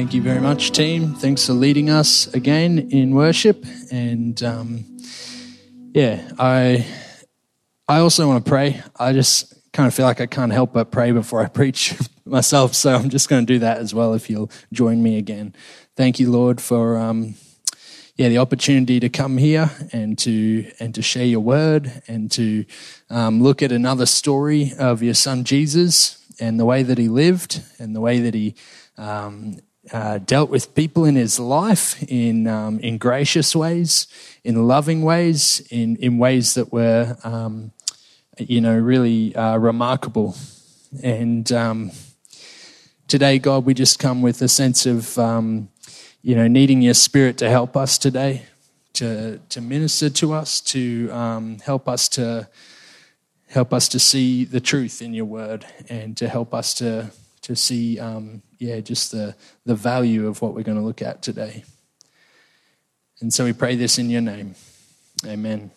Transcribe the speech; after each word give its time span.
Thank 0.00 0.14
you 0.14 0.22
very 0.22 0.40
much, 0.40 0.70
team. 0.70 1.14
Thanks 1.14 1.44
for 1.44 1.52
leading 1.52 1.90
us 1.90 2.26
again 2.32 2.88
in 2.90 3.14
worship. 3.14 3.66
And 3.92 4.42
um, 4.42 4.86
yeah, 5.92 6.26
I 6.38 6.86
I 7.86 7.98
also 7.98 8.26
want 8.26 8.42
to 8.42 8.48
pray. 8.48 8.82
I 8.98 9.12
just 9.12 9.52
kind 9.74 9.86
of 9.86 9.92
feel 9.92 10.06
like 10.06 10.22
I 10.22 10.24
can't 10.24 10.54
help 10.54 10.72
but 10.72 10.90
pray 10.90 11.12
before 11.12 11.44
I 11.44 11.48
preach 11.60 11.94
myself, 12.24 12.74
so 12.74 12.94
I'm 12.94 13.10
just 13.10 13.28
going 13.28 13.44
to 13.44 13.52
do 13.52 13.58
that 13.58 13.76
as 13.76 13.94
well. 13.94 14.14
If 14.14 14.30
you'll 14.30 14.50
join 14.72 15.02
me 15.02 15.18
again, 15.18 15.54
thank 15.96 16.18
you, 16.18 16.30
Lord, 16.30 16.62
for 16.62 16.96
um, 16.96 17.34
yeah 18.16 18.30
the 18.30 18.38
opportunity 18.38 19.00
to 19.00 19.10
come 19.10 19.36
here 19.36 19.70
and 19.92 20.16
to 20.20 20.66
and 20.80 20.94
to 20.94 21.02
share 21.02 21.26
your 21.26 21.40
word 21.40 22.02
and 22.08 22.32
to 22.32 22.64
um, 23.10 23.42
look 23.42 23.60
at 23.60 23.70
another 23.70 24.06
story 24.06 24.72
of 24.78 25.02
your 25.02 25.14
son 25.14 25.44
Jesus 25.44 26.24
and 26.40 26.58
the 26.58 26.64
way 26.64 26.82
that 26.82 26.96
he 26.96 27.08
lived 27.08 27.62
and 27.78 27.94
the 27.94 28.00
way 28.00 28.20
that 28.20 28.32
he 28.32 28.54
um, 28.96 29.58
uh, 29.92 30.18
dealt 30.18 30.50
with 30.50 30.74
people 30.74 31.04
in 31.04 31.16
his 31.16 31.38
life 31.40 32.02
in 32.08 32.46
um, 32.46 32.78
in 32.80 32.98
gracious 32.98 33.56
ways, 33.56 34.06
in 34.44 34.66
loving 34.66 35.02
ways, 35.02 35.60
in 35.70 35.96
in 35.96 36.18
ways 36.18 36.54
that 36.54 36.72
were 36.72 37.16
um, 37.24 37.72
you 38.38 38.60
know 38.60 38.76
really 38.76 39.34
uh, 39.34 39.56
remarkable. 39.56 40.36
And 41.02 41.50
um, 41.52 41.90
today, 43.08 43.38
God, 43.38 43.64
we 43.64 43.74
just 43.74 43.98
come 43.98 44.22
with 44.22 44.42
a 44.42 44.48
sense 44.48 44.86
of 44.86 45.18
um, 45.18 45.68
you 46.22 46.34
know 46.34 46.46
needing 46.46 46.82
Your 46.82 46.94
Spirit 46.94 47.36
to 47.38 47.50
help 47.50 47.76
us 47.76 47.98
today, 47.98 48.46
to 48.94 49.38
to 49.48 49.60
minister 49.60 50.10
to 50.10 50.32
us, 50.32 50.60
to 50.62 51.10
um, 51.10 51.58
help 51.60 51.88
us 51.88 52.08
to 52.10 52.48
help 53.48 53.74
us 53.74 53.88
to 53.88 53.98
see 53.98 54.44
the 54.44 54.60
truth 54.60 55.02
in 55.02 55.14
Your 55.14 55.24
Word, 55.24 55.66
and 55.88 56.16
to 56.16 56.28
help 56.28 56.54
us 56.54 56.74
to 56.74 57.10
to 57.42 57.56
see, 57.56 57.98
um, 57.98 58.42
yeah, 58.58 58.80
just 58.80 59.12
the, 59.12 59.34
the 59.64 59.74
value 59.74 60.26
of 60.26 60.42
what 60.42 60.54
we're 60.54 60.62
going 60.62 60.78
to 60.78 60.84
look 60.84 61.02
at 61.02 61.22
today. 61.22 61.64
And 63.20 63.32
so 63.32 63.44
we 63.44 63.52
pray 63.52 63.76
this 63.76 63.98
in 63.98 64.10
your 64.10 64.20
name. 64.20 64.54
Amen. 65.26 65.70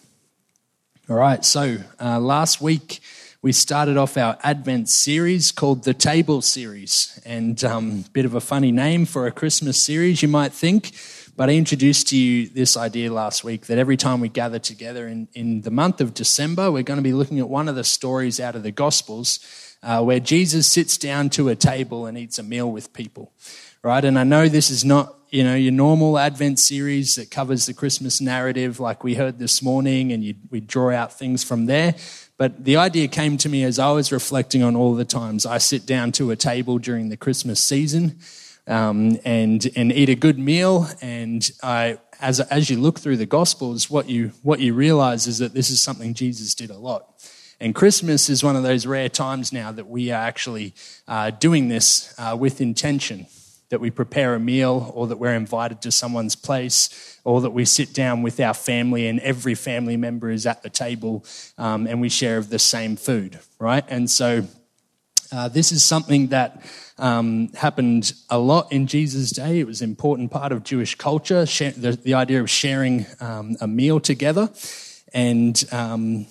All 1.10 1.18
right, 1.18 1.44
so 1.44 1.78
uh, 2.00 2.20
last 2.20 2.62
week 2.62 3.02
we 3.42 3.52
started 3.52 3.98
off 3.98 4.16
our 4.16 4.38
Advent 4.42 4.88
series 4.88 5.52
called 5.52 5.84
the 5.84 5.94
Table 5.94 6.42
Series. 6.42 7.22
And 7.26 7.62
a 7.62 7.76
um, 7.76 8.06
bit 8.14 8.24
of 8.24 8.34
a 8.36 8.40
funny 8.40 8.72
name 8.72 9.06
for 9.06 9.28
a 9.28 9.32
Christmas 9.32 9.86
series, 9.86 10.22
you 10.22 10.30
might 10.30 10.54
think. 10.54 10.94
But 11.36 11.50
I 11.50 11.56
introduced 11.56 12.08
to 12.10 12.18
you 12.18 12.48
this 12.48 12.78
idea 12.78 13.12
last 13.12 13.44
week 13.44 13.66
that 13.66 13.78
every 13.78 13.98
time 13.98 14.22
we 14.22 14.30
gather 14.30 14.60
together 14.60 15.08
in, 15.08 15.28
in 15.34 15.62
the 15.62 15.72
month 15.72 16.00
of 16.00 16.14
December, 16.14 16.72
we're 16.72 16.84
going 16.84 17.00
to 17.00 17.04
be 17.04 17.12
looking 17.12 17.40
at 17.40 17.50
one 17.50 17.68
of 17.68 17.76
the 17.76 17.84
stories 17.84 18.40
out 18.40 18.56
of 18.56 18.64
the 18.64 18.72
Gospels 18.72 19.40
uh, 19.84 20.02
where 20.02 20.20
Jesus 20.20 20.66
sits 20.66 20.98
down 20.98 21.30
to 21.32 21.50
a 21.50 21.56
table 21.56 22.06
and 22.06 22.18
eats 22.18 22.40
a 22.40 22.44
meal 22.44 22.72
with 22.72 22.94
people, 22.94 23.32
right? 23.84 24.04
And 24.04 24.18
I 24.18 24.24
know 24.24 24.48
this 24.48 24.70
is 24.70 24.86
not, 24.86 25.16
you 25.30 25.44
know, 25.44 25.56
your 25.56 25.74
normal 25.74 26.18
Advent 26.18 26.60
series 26.60 27.16
that 27.16 27.30
covers 27.30 27.66
the 27.66 27.74
Christmas 27.74 28.22
narrative 28.22 28.80
like 28.80 29.04
we 29.04 29.16
heard 29.16 29.40
this 29.40 29.62
morning 29.62 30.14
and 30.14 30.24
you, 30.24 30.36
we 30.50 30.62
draw 30.62 30.92
out 30.92 31.18
things 31.18 31.44
from 31.44 31.66
there. 31.66 31.96
But 32.38 32.64
the 32.64 32.78
idea 32.78 33.08
came 33.10 33.38
to 33.38 33.50
me 33.50 33.64
as 33.64 33.78
I 33.78 33.92
was 33.92 34.12
reflecting 34.12 34.64
on 34.64 34.76
all 34.76 34.96
the 34.96 35.06
times 35.06 35.46
I 35.46 35.58
sit 35.58 35.86
down 35.86 36.12
to 36.14 36.32
a 36.32 36.36
table 36.36 36.78
during 36.78 37.10
the 37.10 37.18
Christmas 37.18 37.62
season 37.62 38.20
um, 38.68 39.20
and, 39.26 39.70
and 39.76 39.92
eat 39.92 40.10
a 40.10 40.16
good 40.16 40.40
meal. 40.40 40.88
And 41.02 41.50
I, 41.62 42.00
as, 42.22 42.40
as 42.40 42.70
you 42.70 42.80
look 42.80 43.00
through 43.00 43.18
the 43.18 43.26
Gospels, 43.26 43.90
what 43.90 44.10
you, 44.10 44.32
what 44.44 44.60
you 44.60 44.74
realize 44.74 45.28
is 45.28 45.40
that 45.40 45.54
this 45.54 45.70
is 45.70 45.82
something 45.82 46.14
Jesus 46.14 46.56
did 46.56 46.70
a 46.70 46.78
lot. 46.78 47.10
And 47.64 47.74
Christmas 47.74 48.30
is 48.30 48.44
one 48.44 48.58
of 48.58 48.64
those 48.64 48.86
rare 48.86 49.08
times 49.08 49.54
now 49.54 49.72
that 49.72 49.88
we 49.88 50.12
are 50.12 50.22
actually 50.22 50.74
uh, 51.08 51.30
doing 51.30 51.70
this 51.70 52.14
uh, 52.18 52.36
with 52.38 52.60
intention 52.60 53.26
that 53.70 53.80
we 53.80 53.90
prepare 53.90 54.36
a 54.36 54.40
meal 54.40 54.92
or 54.94 55.08
that 55.08 55.16
we're 55.16 55.34
invited 55.34 55.82
to 55.84 55.90
someone's 55.90 56.36
place 56.36 57.18
or 57.24 57.40
that 57.40 57.52
we 57.52 57.64
sit 57.64 57.94
down 57.94 58.22
with 58.22 58.38
our 58.42 58.54
family 58.54 59.08
and 59.08 59.22
every 59.22 59.56
family 59.56 59.96
member 59.96 60.30
is 60.30 60.46
at 60.46 60.62
the 60.62 60.70
table 60.70 61.24
um, 61.58 61.88
and 61.88 62.02
we 62.02 62.10
share 62.10 62.38
of 62.38 62.50
the 62.50 62.60
same 62.60 62.98
food, 62.98 63.40
right? 63.60 63.86
And 63.88 64.12
so 64.12 64.46
uh, 65.32 65.48
this 65.48 65.72
is 65.72 65.86
something 65.86 66.28
that 66.28 66.66
um, 66.98 67.48
happened 67.54 68.12
a 68.30 68.40
lot 68.40 68.74
in 68.74 68.88
Jesus' 68.88 69.32
day. 69.32 69.62
It 69.62 69.68
was 69.68 69.82
an 69.82 69.90
important 69.90 70.32
part 70.32 70.52
of 70.52 70.66
Jewish 70.66 70.96
culture, 70.96 71.46
the, 71.46 71.98
the, 72.04 72.14
idea 72.14 72.42
of 72.42 72.50
sharing 72.50 73.06
um, 73.22 73.56
a 73.62 73.68
meal 73.68 74.02
together. 74.02 74.50
And 75.14 75.64
um, 75.72 76.28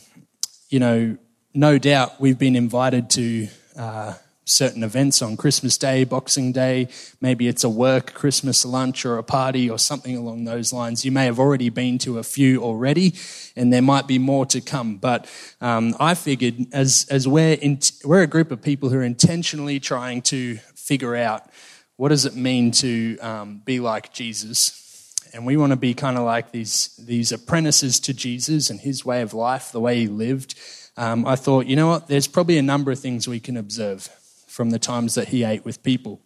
you 0.73 0.79
know, 0.79 1.19
no 1.55 1.79
doubt 1.79 2.21
we've 2.21 2.39
been 2.39 2.57
invited 2.57 3.11
to 3.11 3.49
uh, 3.77 4.15
certain 4.45 4.83
events 4.83 5.23
on 5.23 5.37
Christmas 5.37 5.77
Day, 5.77 6.05
Boxing 6.05 6.53
Day. 6.53 6.89
Maybe 7.21 7.47
it's 7.47 7.63
a 7.63 7.69
work 7.69 8.15
Christmas 8.15 8.65
lunch 8.65 9.05
or 9.05 9.19
a 9.19 9.23
party 9.23 9.69
or 9.69 9.79
something 9.79 10.17
along 10.17 10.45
those 10.45 10.73
lines. 10.73 11.05
You 11.05 11.13
may 11.13 11.27
have 11.27 11.39
already 11.39 11.69
been 11.69 11.99
to 11.99 12.19
a 12.19 12.23
few 12.23 12.63
already, 12.63 13.15
and 13.55 13.73
there 13.73 13.83
might 13.83 14.07
be 14.07 14.19
more 14.19 14.47
to 14.47 14.61
come. 14.61 14.97
But 14.97 15.29
um, 15.61 15.95
I 16.01 16.15
figured, 16.15 16.67
as 16.73 17.07
as 17.11 17.29
we're 17.29 17.55
in, 17.55 17.81
we're 18.05 18.23
a 18.23 18.27
group 18.27 18.51
of 18.51 18.63
people 18.63 18.89
who 18.89 18.99
are 18.99 19.05
intentionally 19.05 19.79
trying 19.79 20.23
to 20.23 20.57
figure 20.75 21.17
out 21.17 21.45
what 21.97 22.09
does 22.09 22.25
it 22.25 22.35
mean 22.35 22.71
to 22.73 23.19
um, 23.19 23.63
be 23.65 23.79
like 23.79 24.13
Jesus 24.13 24.79
and 25.35 25.47
we 25.47 25.57
want 25.57 25.71
to 25.71 25.77
be 25.77 25.95
kind 25.95 26.19
of 26.19 26.25
like 26.25 26.53
these 26.53 26.95
these 26.97 27.33
apprentices 27.33 27.99
to 28.01 28.13
Jesus 28.13 28.69
and 28.69 28.81
his 28.81 29.05
way 29.05 29.23
of 29.23 29.33
life, 29.33 29.73
the 29.73 29.81
way 29.81 30.01
he 30.01 30.07
lived. 30.07 30.55
Um, 30.97 31.27
I 31.27 31.37
thought, 31.37 31.67
you 31.67 31.77
know 31.77 31.89
what? 31.89 32.09
There's 32.09 32.27
probably 32.27 32.59
a 32.59 32.63
number 32.63 32.91
of 32.91 32.99
things 32.99 33.27
we 33.27 33.41
can 33.41 33.57
observe 33.57 34.09
from 34.47 34.71
the 34.71 34.79
times 34.79 35.15
that 35.15 35.29
he 35.29 35.45
ate 35.45 35.65
with 35.65 35.83
people. 35.83 36.21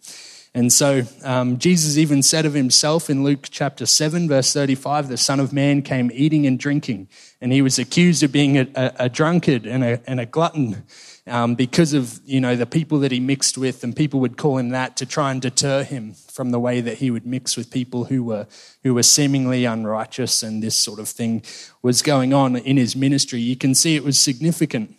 And 0.53 0.73
so 0.73 1.03
um, 1.23 1.59
Jesus 1.59 1.97
even 1.97 2.23
said 2.23 2.45
of 2.45 2.53
himself 2.53 3.09
in 3.09 3.23
Luke 3.23 3.47
chapter 3.49 3.85
7, 3.85 4.27
verse 4.27 4.51
35, 4.53 5.07
the 5.07 5.17
Son 5.17 5.39
of 5.39 5.53
Man 5.53 5.81
came 5.81 6.09
eating 6.13 6.47
and 6.47 6.57
drinking, 6.57 7.07
and 7.39 7.53
he 7.53 7.61
was 7.61 7.77
accused 7.77 8.23
of 8.23 8.31
being 8.31 8.57
a, 8.57 8.67
a, 8.75 8.93
a 9.01 9.09
drunkard 9.09 9.65
and 9.67 9.83
a, 9.83 10.01
and 10.07 10.19
a 10.19 10.25
glutton 10.25 10.83
um, 11.27 11.55
because 11.55 11.93
of 11.93 12.19
you 12.25 12.39
know 12.39 12.55
the 12.55 12.65
people 12.65 12.99
that 12.99 13.11
he 13.11 13.19
mixed 13.19 13.57
with, 13.57 13.83
and 13.83 13.95
people 13.95 14.19
would 14.19 14.37
call 14.37 14.57
him 14.57 14.69
that 14.69 14.97
to 14.97 15.05
try 15.05 15.31
and 15.31 15.41
deter 15.41 15.83
him 15.83 16.13
from 16.13 16.51
the 16.51 16.59
way 16.59 16.81
that 16.81 16.97
he 16.97 17.11
would 17.11 17.25
mix 17.25 17.57
with 17.57 17.71
people 17.71 18.05
who 18.05 18.23
were 18.23 18.47
who 18.83 18.93
were 18.93 19.03
seemingly 19.03 19.65
unrighteous, 19.65 20.43
and 20.43 20.63
this 20.63 20.75
sort 20.75 20.99
of 20.99 21.07
thing 21.07 21.43
was 21.81 22.01
going 22.01 22.33
on 22.33 22.55
in 22.55 22.77
his 22.77 22.95
ministry. 22.95 23.39
You 23.39 23.55
can 23.55 23.75
see 23.75 23.95
it 23.95 24.03
was 24.03 24.19
significant, 24.19 24.95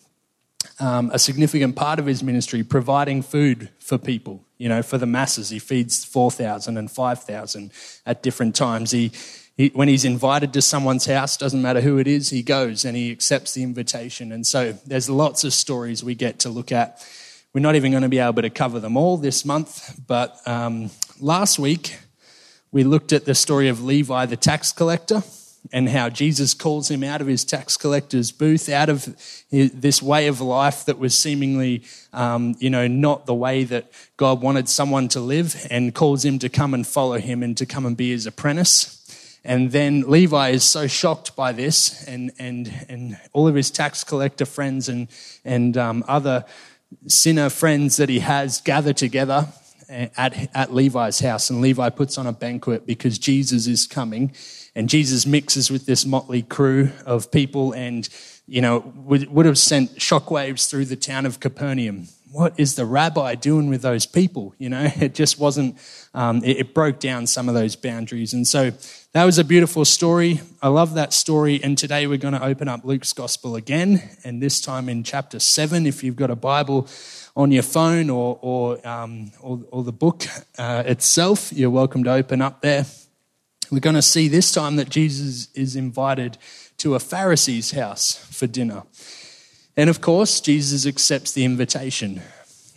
um, 0.80 1.10
a 1.12 1.18
significant 1.18 1.76
part 1.76 1.98
of 1.98 2.06
his 2.06 2.22
ministry, 2.22 2.62
providing 2.62 3.22
food 3.22 3.70
for 3.78 3.98
people. 3.98 4.44
You 4.58 4.68
know, 4.68 4.82
for 4.82 4.98
the 4.98 5.06
masses, 5.06 5.50
he 5.50 5.58
feeds 5.58 6.04
four 6.04 6.30
thousand 6.30 6.76
and 6.76 6.90
five 6.90 7.22
thousand 7.22 7.72
at 8.04 8.22
different 8.22 8.54
times. 8.54 8.90
He 8.90 9.12
he, 9.58 9.68
when 9.74 9.88
he's 9.88 10.04
invited 10.04 10.52
to 10.52 10.62
someone's 10.62 11.04
house, 11.04 11.36
doesn't 11.36 11.60
matter 11.60 11.80
who 11.80 11.98
it 11.98 12.06
is, 12.06 12.30
he 12.30 12.42
goes 12.42 12.84
and 12.84 12.96
he 12.96 13.10
accepts 13.10 13.54
the 13.54 13.64
invitation. 13.64 14.30
And 14.30 14.46
so 14.46 14.72
there's 14.86 15.10
lots 15.10 15.42
of 15.42 15.52
stories 15.52 16.02
we 16.02 16.14
get 16.14 16.38
to 16.40 16.48
look 16.48 16.70
at. 16.70 17.04
We're 17.52 17.60
not 17.60 17.74
even 17.74 17.90
going 17.90 18.04
to 18.04 18.08
be 18.08 18.20
able 18.20 18.42
to 18.42 18.50
cover 18.50 18.78
them 18.78 18.96
all 18.96 19.16
this 19.16 19.44
month, 19.44 20.00
but 20.06 20.38
um, 20.46 20.90
last 21.20 21.58
week 21.58 21.98
we 22.70 22.84
looked 22.84 23.12
at 23.12 23.24
the 23.24 23.34
story 23.34 23.68
of 23.68 23.82
Levi 23.82 24.26
the 24.26 24.36
tax 24.36 24.70
collector 24.70 25.24
and 25.72 25.88
how 25.88 26.08
Jesus 26.08 26.54
calls 26.54 26.88
him 26.88 27.02
out 27.02 27.20
of 27.20 27.26
his 27.26 27.44
tax 27.44 27.76
collector's 27.76 28.30
booth, 28.30 28.68
out 28.68 28.88
of 28.88 29.16
this 29.50 30.00
way 30.00 30.28
of 30.28 30.40
life 30.40 30.84
that 30.84 31.00
was 31.00 31.18
seemingly, 31.18 31.82
um, 32.12 32.54
you 32.60 32.70
know, 32.70 32.86
not 32.86 33.26
the 33.26 33.34
way 33.34 33.64
that 33.64 33.90
God 34.16 34.40
wanted 34.40 34.68
someone 34.68 35.08
to 35.08 35.20
live, 35.20 35.66
and 35.68 35.94
calls 35.94 36.24
him 36.24 36.38
to 36.38 36.48
come 36.48 36.74
and 36.74 36.86
follow 36.86 37.18
him 37.18 37.42
and 37.42 37.56
to 37.56 37.66
come 37.66 37.84
and 37.86 37.96
be 37.96 38.10
his 38.10 38.24
apprentice. 38.24 38.97
And 39.44 39.72
then 39.72 40.02
Levi 40.02 40.50
is 40.50 40.64
so 40.64 40.86
shocked 40.86 41.36
by 41.36 41.52
this, 41.52 42.06
and, 42.06 42.32
and, 42.38 42.86
and 42.88 43.18
all 43.32 43.48
of 43.48 43.54
his 43.54 43.70
tax 43.70 44.04
collector 44.04 44.44
friends 44.44 44.88
and, 44.88 45.08
and 45.44 45.76
um, 45.76 46.04
other 46.08 46.44
sinner 47.06 47.48
friends 47.50 47.96
that 47.96 48.08
he 48.08 48.18
has 48.18 48.60
gather 48.60 48.92
together 48.92 49.48
at, 49.88 50.50
at 50.54 50.74
Levi's 50.74 51.20
house. 51.20 51.50
And 51.50 51.60
Levi 51.60 51.88
puts 51.90 52.18
on 52.18 52.26
a 52.26 52.32
banquet 52.32 52.86
because 52.86 53.18
Jesus 53.18 53.66
is 53.66 53.86
coming. 53.86 54.32
And 54.74 54.88
Jesus 54.88 55.26
mixes 55.26 55.70
with 55.70 55.86
this 55.86 56.04
motley 56.04 56.42
crew 56.42 56.90
of 57.06 57.30
people 57.30 57.72
and, 57.72 58.08
you 58.46 58.60
know, 58.60 58.92
would, 58.96 59.28
would 59.30 59.46
have 59.46 59.58
sent 59.58 59.96
shockwaves 59.96 60.68
through 60.68 60.86
the 60.86 60.96
town 60.96 61.26
of 61.26 61.40
Capernaum 61.40 62.08
what 62.30 62.58
is 62.58 62.74
the 62.74 62.84
rabbi 62.84 63.34
doing 63.34 63.68
with 63.68 63.82
those 63.82 64.06
people? 64.06 64.54
You 64.58 64.68
know, 64.68 64.88
it 65.00 65.14
just 65.14 65.38
wasn't, 65.38 65.78
um, 66.14 66.42
it, 66.44 66.58
it, 66.58 66.74
broke 66.74 67.00
down 67.00 67.26
some 67.26 67.48
of 67.48 67.54
those 67.54 67.76
boundaries. 67.76 68.32
And 68.32 68.46
so 68.46 68.72
that 69.12 69.24
was 69.24 69.38
a 69.38 69.44
beautiful 69.44 69.84
story. 69.84 70.40
I 70.62 70.68
love 70.68 70.94
that 70.94 71.12
story. 71.12 71.60
And 71.62 71.76
today 71.76 72.06
we're 72.06 72.18
going 72.18 72.34
to 72.34 72.44
open 72.44 72.68
up 72.68 72.84
Luke's 72.84 73.12
gospel 73.12 73.56
again, 73.56 74.02
and 74.24 74.42
this 74.42 74.60
time 74.60 74.88
in 74.88 75.02
chapter 75.02 75.40
7. 75.40 75.86
If 75.86 76.04
you've 76.04 76.16
got 76.16 76.30
a 76.30 76.36
Bible 76.36 76.88
on 77.36 77.50
your 77.50 77.62
phone 77.62 78.10
or, 78.10 78.38
or, 78.42 78.86
um, 78.86 79.32
or, 79.40 79.60
or, 79.70 79.84
the 79.84 79.92
book 79.92 80.24
uh, 80.58 80.82
itself, 80.86 81.52
you're 81.52 81.70
welcome 81.70 82.04
to 82.04 82.12
open 82.12 82.42
up 82.42 82.62
there. 82.62 82.84
We're 83.70 83.80
going 83.80 83.96
to 83.96 84.02
see 84.02 84.28
this 84.28 84.50
time 84.52 84.76
that 84.76 84.88
Jesus 84.88 85.48
is 85.54 85.76
invited 85.76 86.38
to 86.78 86.94
a 86.94 86.98
Pharisee's 86.98 87.72
house 87.72 88.14
for 88.14 88.46
dinner. 88.46 88.82
And 89.78 89.88
of 89.88 90.00
course, 90.00 90.40
Jesus 90.40 90.86
accepts 90.86 91.30
the 91.30 91.44
invitation. 91.44 92.20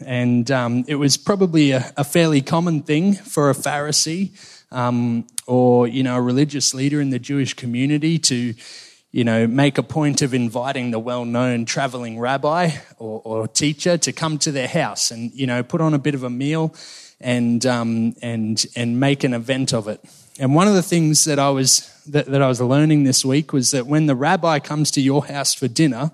And 0.05 0.51
um, 0.51 0.85
it 0.87 0.95
was 0.95 1.17
probably 1.17 1.71
a, 1.71 1.91
a, 1.97 2.03
fairly 2.03 2.43
common 2.43 2.83
thing 2.83 3.15
for 3.15 3.49
a 3.49 3.55
Pharisee 3.55 4.29
um, 4.71 5.25
or, 5.47 5.87
you 5.87 6.03
know, 6.03 6.17
a 6.17 6.21
religious 6.21 6.75
leader 6.75 7.01
in 7.01 7.09
the 7.09 7.17
Jewish 7.17 7.55
community 7.55 8.19
to, 8.19 8.53
you 9.11 9.23
know, 9.23 9.47
make 9.47 9.79
a 9.79 9.83
point 9.83 10.21
of 10.21 10.35
inviting 10.35 10.91
the 10.91 10.99
well 10.99 11.25
known 11.25 11.65
traveling 11.65 12.19
rabbi 12.19 12.69
or, 12.99 13.19
or, 13.25 13.47
teacher 13.47 13.97
to 13.97 14.11
come 14.11 14.37
to 14.37 14.51
their 14.51 14.67
house 14.67 15.09
and, 15.09 15.33
you 15.33 15.47
know, 15.47 15.63
put 15.63 15.81
on 15.81 15.95
a 15.95 15.99
bit 15.99 16.13
of 16.13 16.21
a 16.21 16.29
meal 16.29 16.75
and, 17.19 17.65
um, 17.65 18.15
and, 18.21 18.63
and 18.75 18.99
make 18.99 19.23
an 19.23 19.33
event 19.33 19.73
of 19.73 19.87
it. 19.87 20.01
And 20.39 20.53
one 20.53 20.67
of 20.67 20.75
the 20.75 20.83
things 20.83 21.25
that 21.25 21.39
I 21.39 21.49
was, 21.49 21.91
that, 22.05 22.27
that 22.27 22.43
I 22.43 22.47
was 22.47 22.61
learning 22.61 23.05
this 23.05 23.25
week 23.25 23.53
was 23.53 23.71
that 23.71 23.87
when 23.87 24.05
the 24.05 24.15
rabbi 24.15 24.59
comes 24.59 24.91
to 24.91 25.01
your 25.01 25.25
house 25.25 25.55
for 25.55 25.67
dinner, 25.67 26.11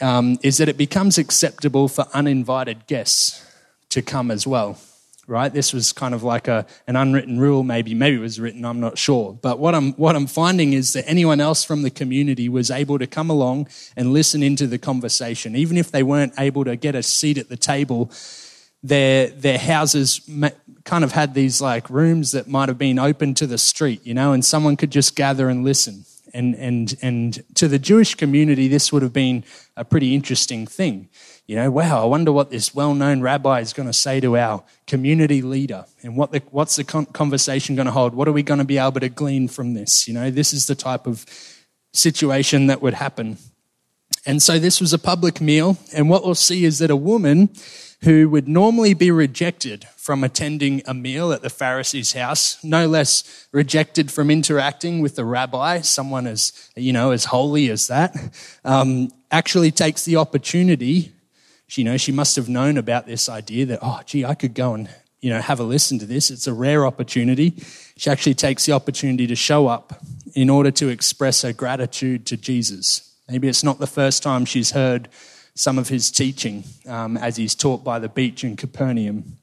um, 0.00 0.38
is 0.42 0.58
that 0.58 0.68
it 0.68 0.76
becomes 0.76 1.18
acceptable 1.18 1.88
for 1.88 2.06
uninvited 2.12 2.86
guests 2.86 3.42
to 3.90 4.02
come 4.02 4.30
as 4.30 4.46
well 4.46 4.78
right? 5.26 5.52
This 5.52 5.72
was 5.72 5.92
kind 5.92 6.14
of 6.14 6.22
like 6.22 6.48
a, 6.48 6.66
an 6.86 6.96
unwritten 6.96 7.38
rule, 7.40 7.62
maybe. 7.62 7.94
Maybe 7.94 8.16
it 8.16 8.20
was 8.20 8.38
written, 8.38 8.64
I'm 8.64 8.80
not 8.80 8.96
sure. 8.98 9.32
But 9.40 9.58
what 9.58 9.74
I'm, 9.74 9.92
what 9.94 10.14
I'm 10.14 10.26
finding 10.26 10.72
is 10.72 10.92
that 10.92 11.08
anyone 11.08 11.40
else 11.40 11.64
from 11.64 11.82
the 11.82 11.90
community 11.90 12.48
was 12.48 12.70
able 12.70 12.98
to 12.98 13.06
come 13.06 13.30
along 13.30 13.68
and 13.96 14.12
listen 14.12 14.42
into 14.42 14.66
the 14.66 14.78
conversation. 14.78 15.56
Even 15.56 15.76
if 15.76 15.90
they 15.90 16.02
weren't 16.02 16.34
able 16.38 16.64
to 16.64 16.76
get 16.76 16.94
a 16.94 17.02
seat 17.02 17.38
at 17.38 17.48
the 17.48 17.56
table, 17.56 18.10
their, 18.82 19.28
their 19.28 19.58
houses 19.58 20.20
kind 20.84 21.02
of 21.02 21.12
had 21.12 21.34
these 21.34 21.60
like 21.60 21.90
rooms 21.90 22.32
that 22.32 22.46
might 22.46 22.68
have 22.68 22.78
been 22.78 22.98
open 22.98 23.34
to 23.34 23.46
the 23.46 23.58
street, 23.58 24.06
you 24.06 24.14
know, 24.14 24.32
and 24.32 24.44
someone 24.44 24.76
could 24.76 24.92
just 24.92 25.16
gather 25.16 25.48
and 25.48 25.64
listen. 25.64 26.04
And, 26.36 26.54
and, 26.54 26.94
and 27.02 27.42
to 27.54 27.66
the 27.66 27.78
Jewish 27.78 28.14
community, 28.14 28.68
this 28.68 28.92
would 28.92 29.02
have 29.02 29.12
been 29.12 29.44
a 29.76 29.84
pretty 29.84 30.14
interesting 30.14 30.66
thing 30.66 31.08
you 31.46 31.54
know, 31.54 31.70
wow, 31.70 32.02
I 32.02 32.06
wonder 32.06 32.32
what 32.32 32.50
this 32.50 32.74
well 32.74 32.92
known 32.92 33.20
rabbi 33.20 33.60
is 33.60 33.72
going 33.72 33.86
to 33.86 33.92
say 33.92 34.18
to 34.20 34.36
our 34.36 34.64
community 34.88 35.42
leader 35.42 35.84
and 36.02 36.16
what 36.16 36.32
the, 36.32 36.42
what's 36.50 36.74
the 36.74 36.82
conversation 36.84 37.76
going 37.76 37.86
to 37.86 37.92
hold? 37.92 38.14
What 38.14 38.26
are 38.26 38.32
we 38.32 38.42
going 38.42 38.58
to 38.58 38.64
be 38.64 38.78
able 38.78 38.98
to 38.98 39.08
glean 39.08 39.46
from 39.46 39.74
this? 39.74 40.08
You 40.08 40.14
know, 40.14 40.30
this 40.30 40.52
is 40.52 40.66
the 40.66 40.74
type 40.74 41.06
of 41.06 41.24
situation 41.92 42.66
that 42.66 42.82
would 42.82 42.94
happen. 42.94 43.38
And 44.24 44.42
so 44.42 44.58
this 44.58 44.80
was 44.80 44.92
a 44.92 44.98
public 44.98 45.40
meal. 45.40 45.78
And 45.94 46.10
what 46.10 46.24
we'll 46.24 46.34
see 46.34 46.64
is 46.64 46.80
that 46.80 46.90
a 46.90 46.96
woman 46.96 47.50
who 48.06 48.30
would 48.30 48.48
normally 48.48 48.94
be 48.94 49.10
rejected 49.10 49.86
from 49.96 50.24
attending 50.24 50.80
a 50.86 50.94
meal 50.94 51.32
at 51.32 51.42
the 51.42 51.50
Pharisee's 51.50 52.14
house, 52.14 52.62
no 52.64 52.86
less 52.86 53.46
rejected 53.52 54.10
from 54.10 54.30
interacting 54.30 55.00
with 55.00 55.16
the 55.16 55.24
rabbi, 55.24 55.80
someone 55.82 56.26
as, 56.26 56.70
you 56.74 56.92
know, 56.92 57.10
as 57.10 57.26
holy 57.26 57.68
as 57.68 57.88
that, 57.88 58.16
um, 58.64 59.10
actually 59.30 59.70
takes 59.70 60.04
the 60.04 60.16
opportunity 60.16 61.12
she, 61.68 61.82
you 61.82 61.84
know, 61.84 61.96
she 61.96 62.12
must 62.12 62.36
have 62.36 62.48
known 62.48 62.76
about 62.76 63.06
this 63.06 63.28
idea 63.28 63.66
that, 63.66 63.80
oh, 63.82 64.00
gee, 64.06 64.24
I 64.24 64.34
could 64.34 64.54
go 64.54 64.74
and, 64.74 64.88
you 65.20 65.30
know, 65.30 65.40
have 65.40 65.58
a 65.58 65.64
listen 65.64 65.98
to 65.98 66.06
this. 66.06 66.30
It's 66.30 66.46
a 66.46 66.52
rare 66.52 66.86
opportunity. 66.86 67.54
She 67.96 68.10
actually 68.10 68.34
takes 68.34 68.66
the 68.66 68.72
opportunity 68.72 69.26
to 69.26 69.34
show 69.34 69.66
up 69.66 70.00
in 70.34 70.48
order 70.48 70.70
to 70.72 70.88
express 70.88 71.42
her 71.42 71.52
gratitude 71.52 72.26
to 72.26 72.36
Jesus. 72.36 73.14
Maybe 73.28 73.48
it's 73.48 73.64
not 73.64 73.78
the 73.78 73.86
first 73.86 74.22
time 74.22 74.44
she's 74.44 74.70
heard 74.70 75.08
some 75.56 75.78
of 75.78 75.88
his 75.88 76.10
teaching 76.10 76.62
um, 76.86 77.16
as 77.16 77.36
he's 77.36 77.54
taught 77.54 77.82
by 77.82 77.98
the 77.98 78.08
beach 78.08 78.44
in 78.44 78.56
Capernaum. 78.56 79.38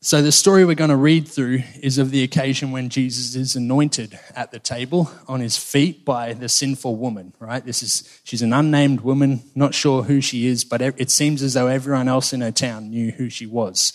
So, 0.00 0.20
the 0.20 0.32
story 0.32 0.64
we're 0.64 0.74
going 0.74 0.90
to 0.90 0.96
read 0.96 1.28
through 1.28 1.62
is 1.80 1.96
of 1.96 2.10
the 2.10 2.22
occasion 2.22 2.72
when 2.72 2.90
Jesus 2.90 3.34
is 3.36 3.56
anointed 3.56 4.18
at 4.36 4.50
the 4.50 4.58
table 4.58 5.10
on 5.28 5.40
his 5.40 5.56
feet 5.56 6.04
by 6.04 6.34
the 6.34 6.48
sinful 6.48 6.96
woman, 6.96 7.32
right? 7.38 7.64
This 7.64 7.82
is, 7.82 8.20
she's 8.22 8.42
an 8.42 8.52
unnamed 8.52 9.00
woman, 9.00 9.42
not 9.54 9.74
sure 9.74 10.02
who 10.02 10.20
she 10.20 10.46
is, 10.46 10.62
but 10.62 10.82
it 10.82 11.10
seems 11.10 11.42
as 11.42 11.54
though 11.54 11.68
everyone 11.68 12.08
else 12.08 12.34
in 12.34 12.42
her 12.42 12.52
town 12.52 12.90
knew 12.90 13.12
who 13.12 13.30
she 13.30 13.46
was, 13.46 13.94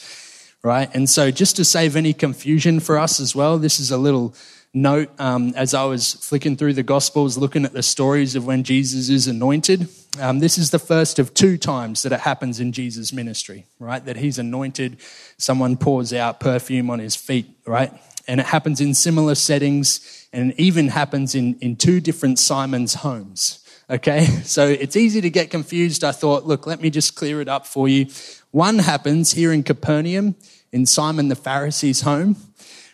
right? 0.64 0.90
And 0.96 1.08
so, 1.08 1.30
just 1.30 1.56
to 1.58 1.66
save 1.66 1.96
any 1.96 2.14
confusion 2.14 2.80
for 2.80 2.98
us 2.98 3.20
as 3.20 3.36
well, 3.36 3.60
this 3.60 3.80
is 3.80 3.92
a 3.92 3.98
little 3.98 4.34
note 4.74 5.10
um, 5.20 5.54
as 5.56 5.76
I 5.76 5.84
was 5.86 6.14
flicking 6.14 6.58
through 6.58 6.74
the 6.74 6.84
Gospels, 6.84 7.38
looking 7.38 7.66
at 7.66 7.74
the 7.74 7.84
stories 7.84 8.36
of 8.36 8.48
when 8.48 8.64
Jesus 8.64 9.10
is 9.10 9.28
anointed. 9.28 9.88
Um, 10.18 10.40
this 10.40 10.58
is 10.58 10.72
the 10.72 10.80
first 10.80 11.20
of 11.20 11.34
two 11.34 11.58
times 11.58 12.02
that 12.02 12.12
it 12.12 12.22
happens 12.22 12.60
in 12.60 12.72
Jesus' 12.72 13.14
ministry, 13.14 13.66
right? 13.78 14.04
That 14.04 14.18
he's 14.18 14.40
anointed, 14.40 14.98
someone 15.38 15.78
pours 15.78 16.14
out 16.14 16.40
perfume 16.40 16.90
on 16.90 17.00
his 17.00 17.16
feet, 17.16 17.46
right? 17.66 17.94
And 18.28 18.40
it 18.40 18.48
happens 18.48 18.82
in 18.82 18.96
similar 18.96 19.36
settings 19.36 20.28
and 20.34 20.60
even 20.60 20.88
happens 20.88 21.36
in, 21.36 21.56
in 21.60 21.76
two 21.76 22.00
different 22.00 22.40
Simon's 22.40 22.96
homes. 22.96 23.64
Okay, 23.90 24.26
so 24.44 24.68
it's 24.68 24.96
easy 24.96 25.22
to 25.22 25.30
get 25.30 25.52
confused. 25.52 26.04
I 26.04 26.12
thought, 26.12 26.46
look, 26.46 26.66
let 26.66 26.82
me 26.82 26.90
just 26.90 27.16
clear 27.16 27.40
it 27.40 27.48
up 27.48 27.68
for 27.68 27.88
you. 27.88 28.08
One 28.52 28.80
happens 28.80 29.34
here 29.34 29.54
in 29.54 29.62
Capernaum 29.64 30.36
in 30.72 30.86
Simon 30.86 31.28
the 31.28 31.36
Pharisee's 31.36 32.02
home 32.02 32.36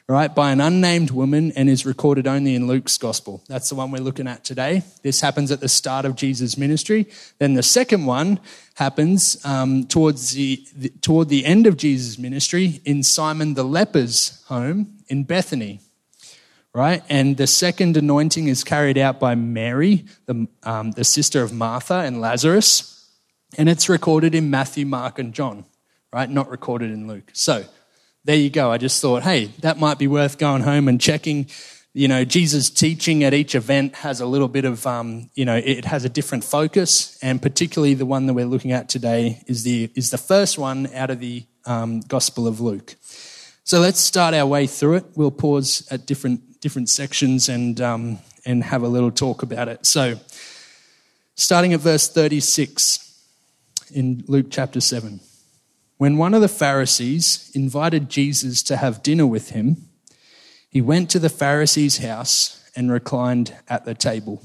right, 0.08 0.36
by 0.36 0.52
an 0.52 0.62
unnamed 0.62 1.10
woman 1.10 1.52
and 1.56 1.68
is 1.68 1.86
recorded 1.86 2.28
only 2.28 2.54
in 2.54 2.68
Luke's 2.68 2.98
gospel. 2.98 3.44
That's 3.48 3.70
the 3.70 3.76
one 3.76 3.90
we're 3.90 4.04
looking 4.04 4.28
at 4.28 4.44
today. 4.44 4.84
This 5.02 5.22
happens 5.22 5.52
at 5.52 5.62
the 5.62 5.70
start 5.70 6.06
of 6.06 6.16
Jesus' 6.16 6.58
ministry. 6.58 7.08
Then 7.40 7.56
the 7.56 7.64
second 7.64 8.06
one 8.06 8.40
happens 8.76 9.44
um, 9.44 9.88
towards 9.88 10.32
the, 10.32 10.64
the, 10.76 10.90
toward 11.02 11.30
the 11.30 11.44
end 11.44 11.66
of 11.66 11.78
Jesus' 11.78 12.20
ministry 12.20 12.82
in 12.86 13.02
Simon 13.02 13.56
the 13.56 13.64
leper's 13.64 14.44
home 14.46 15.00
in 15.08 15.24
Bethany. 15.24 15.80
Right? 16.72 17.04
And 17.10 17.38
the 17.38 17.48
second 17.48 17.96
anointing 17.96 18.48
is 18.48 18.64
carried 18.64 18.98
out 18.98 19.20
by 19.20 19.34
Mary, 19.34 20.06
the, 20.26 20.48
um, 20.64 20.92
the 20.92 21.06
sister 21.06 21.42
of 21.42 21.54
Martha 21.54 21.96
and 21.96 22.20
Lazarus. 22.20 23.10
And 23.58 23.70
it's 23.70 23.88
recorded 23.88 24.36
in 24.36 24.50
Matthew, 24.50 24.86
Mark, 24.86 25.18
and 25.18 25.34
John, 25.34 25.64
right? 26.12 26.30
Not 26.30 26.50
recorded 26.50 26.92
in 26.92 27.08
Luke. 27.08 27.32
So 27.32 27.64
there 28.26 28.36
you 28.36 28.50
go. 28.50 28.72
I 28.72 28.80
just 28.80 29.02
thought, 29.02 29.22
hey, 29.22 29.46
that 29.60 29.78
might 29.80 30.00
be 30.00 30.08
worth 30.08 30.40
going 30.40 30.64
home 30.64 30.88
and 30.88 31.00
checking. 31.00 31.48
You 31.94 32.08
know, 32.08 32.26
Jesus' 32.26 32.72
teaching 32.72 33.24
at 33.24 33.34
each 33.34 33.54
event 33.54 33.96
has 33.98 34.20
a 34.20 34.26
little 34.26 34.48
bit 34.48 34.66
of, 34.66 34.86
um, 34.86 35.30
you 35.36 35.46
know, 35.46 35.56
it 35.56 35.86
has 35.86 36.04
a 36.04 36.10
different 36.10 36.44
focus, 36.44 37.18
and 37.22 37.42
particularly 37.42 37.94
the 37.94 38.06
one 38.06 38.26
that 38.26 38.34
we're 38.34 38.48
looking 38.48 38.72
at 38.72 38.90
today 38.90 39.44
is 39.48 39.64
the 39.64 39.92
is 39.96 40.10
the 40.10 40.18
first 40.18 40.58
one 40.58 40.94
out 40.94 41.12
of 41.12 41.20
the 41.20 41.46
um, 41.66 42.02
Gospel 42.02 42.48
of 42.48 42.60
Luke. 42.60 42.96
So 43.64 43.80
let's 43.80 44.00
start 44.00 44.34
our 44.34 44.46
way 44.46 44.68
through 44.68 44.96
it. 44.96 45.06
We'll 45.16 45.32
pause 45.32 45.88
at 45.90 46.06
different 46.06 46.60
different 46.62 46.90
sections 46.90 47.48
and 47.48 47.80
um, 47.80 48.20
and 48.44 48.64
have 48.64 48.82
a 48.82 48.88
little 48.88 49.12
talk 49.12 49.44
about 49.44 49.70
it. 49.70 49.86
So, 49.86 50.16
starting 51.36 51.74
at 51.74 51.80
verse 51.80 52.10
thirty 52.10 52.40
six 52.40 53.24
in 53.94 54.24
Luke 54.28 54.48
chapter 54.50 54.82
seven. 54.82 55.20
When 55.98 56.18
one 56.18 56.34
of 56.34 56.42
the 56.42 56.50
Pharisees 56.50 57.52
invited 57.54 58.10
Jesus 58.10 58.62
to 58.64 58.76
have 58.76 59.02
dinner 59.02 59.26
with 59.26 59.52
him, 59.52 59.78
he 60.70 60.82
went 60.82 61.10
to 61.12 61.20
the 61.20 61.30
Pharisee's 61.30 62.00
house 62.00 62.62
and 62.76 62.92
reclined 62.92 63.56
at 63.70 63.86
the 63.86 63.94
table. 63.94 64.44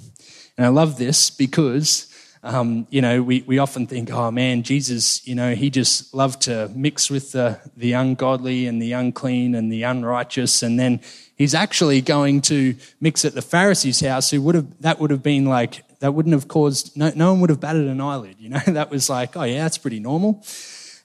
And 0.56 0.64
I 0.64 0.68
love 0.68 0.96
this 0.96 1.28
because, 1.28 2.06
um, 2.44 2.86
you 2.90 3.02
know, 3.02 3.20
we, 3.20 3.42
we 3.42 3.58
often 3.58 3.88
think, 3.88 4.12
oh 4.12 4.30
man, 4.30 4.62
Jesus, 4.62 5.26
you 5.26 5.34
know, 5.34 5.56
he 5.56 5.70
just 5.70 6.14
loved 6.14 6.42
to 6.42 6.70
mix 6.72 7.10
with 7.10 7.32
the, 7.32 7.58
the 7.76 7.94
ungodly 7.94 8.68
and 8.68 8.80
the 8.80 8.92
unclean 8.92 9.56
and 9.56 9.72
the 9.72 9.82
unrighteous. 9.82 10.62
And 10.62 10.78
then 10.78 11.00
he's 11.34 11.54
actually 11.54 12.00
going 12.00 12.42
to 12.42 12.76
mix 13.00 13.24
at 13.24 13.34
the 13.34 13.42
Pharisee's 13.42 13.98
house, 14.00 14.30
who 14.30 14.40
would 14.42 14.54
have, 14.54 14.82
that 14.82 15.00
would 15.00 15.10
have 15.10 15.24
been 15.24 15.46
like, 15.46 15.82
that 15.98 16.14
wouldn't 16.14 16.32
have 16.32 16.46
caused, 16.46 16.96
no, 16.96 17.10
no 17.16 17.32
one 17.32 17.40
would 17.40 17.50
have 17.50 17.60
batted 17.60 17.88
an 17.88 18.00
eyelid, 18.00 18.36
you 18.38 18.50
know, 18.50 18.60
that 18.68 18.88
was 18.88 19.10
like, 19.10 19.36
oh 19.36 19.42
yeah, 19.42 19.64
that's 19.64 19.78
pretty 19.78 19.98
normal. 19.98 20.44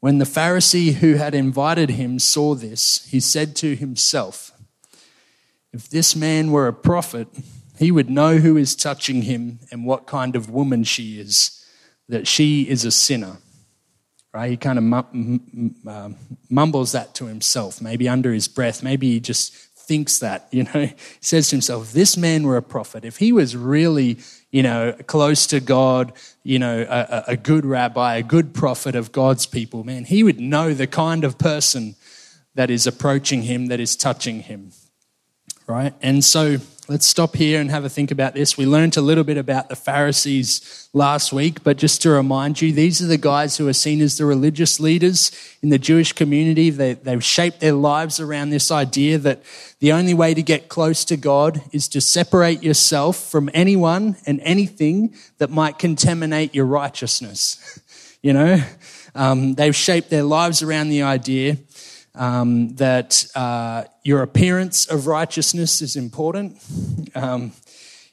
When 0.00 0.18
the 0.18 0.24
Pharisee 0.24 0.94
who 0.94 1.14
had 1.14 1.34
invited 1.34 1.90
him 1.90 2.18
saw 2.18 2.54
this, 2.54 3.06
he 3.10 3.20
said 3.20 3.56
to 3.56 3.74
himself, 3.74 4.52
If 5.72 5.88
this 5.88 6.14
man 6.14 6.50
were 6.50 6.68
a 6.68 6.72
prophet, 6.72 7.28
he 7.78 7.90
would 7.90 8.10
know 8.10 8.38
who 8.38 8.56
is 8.56 8.74
touching 8.74 9.22
him 9.22 9.60
and 9.70 9.84
what 9.84 10.06
kind 10.06 10.36
of 10.36 10.50
woman 10.50 10.84
she 10.84 11.18
is, 11.18 11.64
that 12.08 12.26
she 12.26 12.62
is 12.62 12.84
a 12.84 12.90
sinner. 12.90 13.38
Right? 14.32 14.50
He 14.50 14.56
kind 14.58 14.78
of 14.78 15.40
uh, 15.86 16.10
mumbles 16.50 16.92
that 16.92 17.14
to 17.14 17.26
himself, 17.26 17.80
maybe 17.80 18.06
under 18.06 18.32
his 18.32 18.48
breath. 18.48 18.82
Maybe 18.82 19.12
he 19.12 19.20
just 19.20 19.54
thinks 19.54 20.18
that, 20.18 20.48
you 20.50 20.64
know. 20.64 20.72
He 20.86 20.94
says 21.20 21.48
to 21.48 21.56
himself, 21.56 21.84
if 21.88 21.92
this 21.92 22.16
man 22.16 22.42
were 22.42 22.56
a 22.56 22.62
prophet, 22.62 23.04
if 23.04 23.16
he 23.16 23.32
was 23.32 23.56
really, 23.56 24.18
you 24.56 24.62
know, 24.62 24.94
close 25.06 25.46
to 25.48 25.60
God, 25.60 26.14
you 26.42 26.58
know, 26.58 26.86
a, 26.88 27.24
a 27.32 27.36
good 27.36 27.66
rabbi, 27.66 28.16
a 28.16 28.22
good 28.22 28.54
prophet 28.54 28.94
of 28.94 29.12
God's 29.12 29.44
people, 29.44 29.84
man, 29.84 30.06
he 30.06 30.22
would 30.22 30.40
know 30.40 30.72
the 30.72 30.86
kind 30.86 31.24
of 31.24 31.36
person 31.36 31.94
that 32.54 32.70
is 32.70 32.86
approaching 32.86 33.42
him, 33.42 33.66
that 33.66 33.80
is 33.80 33.96
touching 33.96 34.40
him. 34.40 34.72
Right? 35.66 35.92
And 36.00 36.24
so 36.24 36.56
let's 36.88 37.06
stop 37.06 37.34
here 37.34 37.60
and 37.60 37.70
have 37.70 37.84
a 37.84 37.88
think 37.88 38.10
about 38.10 38.34
this. 38.34 38.56
We 38.56 38.64
learned 38.64 38.96
a 38.96 39.00
little 39.00 39.24
bit 39.24 39.36
about 39.36 39.68
the 39.68 39.76
Pharisees 39.76 40.88
last 40.92 41.32
week, 41.32 41.64
but 41.64 41.76
just 41.76 42.00
to 42.02 42.10
remind 42.10 42.60
you, 42.60 42.72
these 42.72 43.02
are 43.02 43.06
the 43.06 43.18
guys 43.18 43.56
who 43.56 43.66
are 43.66 43.72
seen 43.72 44.00
as 44.00 44.18
the 44.18 44.24
religious 44.24 44.78
leaders 44.78 45.32
in 45.62 45.70
the 45.70 45.78
Jewish 45.78 46.12
community. 46.12 46.70
They, 46.70 46.94
they've 46.94 47.24
shaped 47.24 47.60
their 47.60 47.72
lives 47.72 48.20
around 48.20 48.50
this 48.50 48.70
idea 48.70 49.18
that 49.18 49.42
the 49.80 49.92
only 49.92 50.14
way 50.14 50.32
to 50.34 50.42
get 50.42 50.68
close 50.68 51.04
to 51.06 51.16
God 51.16 51.60
is 51.72 51.88
to 51.88 52.00
separate 52.00 52.62
yourself 52.62 53.16
from 53.16 53.50
anyone 53.52 54.16
and 54.24 54.40
anything 54.42 55.14
that 55.38 55.50
might 55.50 55.78
contaminate 55.78 56.54
your 56.54 56.66
righteousness. 56.66 57.80
you 58.22 58.32
know, 58.32 58.62
um, 59.14 59.54
they've 59.54 59.74
shaped 59.74 60.10
their 60.10 60.22
lives 60.22 60.62
around 60.62 60.90
the 60.90 61.02
idea 61.02 61.56
um, 62.16 62.74
that 62.76 63.26
uh, 63.34 63.84
your 64.02 64.22
appearance 64.22 64.86
of 64.86 65.06
righteousness 65.06 65.82
is 65.82 65.96
important. 65.96 66.58
Um, 67.14 67.52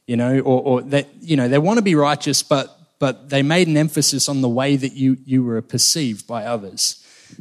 you 0.06 0.18
know, 0.18 0.40
or, 0.40 0.62
or 0.62 0.82
that 0.82 1.08
you 1.22 1.38
know 1.38 1.48
they 1.48 1.58
want 1.58 1.78
to 1.78 1.84
be 1.84 1.96
righteous, 1.96 2.44
but 2.44 2.78
but 3.00 3.30
they 3.30 3.42
made 3.42 3.68
an 3.68 3.78
emphasis 3.78 4.28
on 4.30 4.42
the 4.42 4.50
way 4.50 4.76
that 4.76 4.94
you 4.94 5.18
you 5.26 5.44
were 5.44 5.62
perceived 5.62 6.28
by 6.28 6.46
others. 6.46 7.00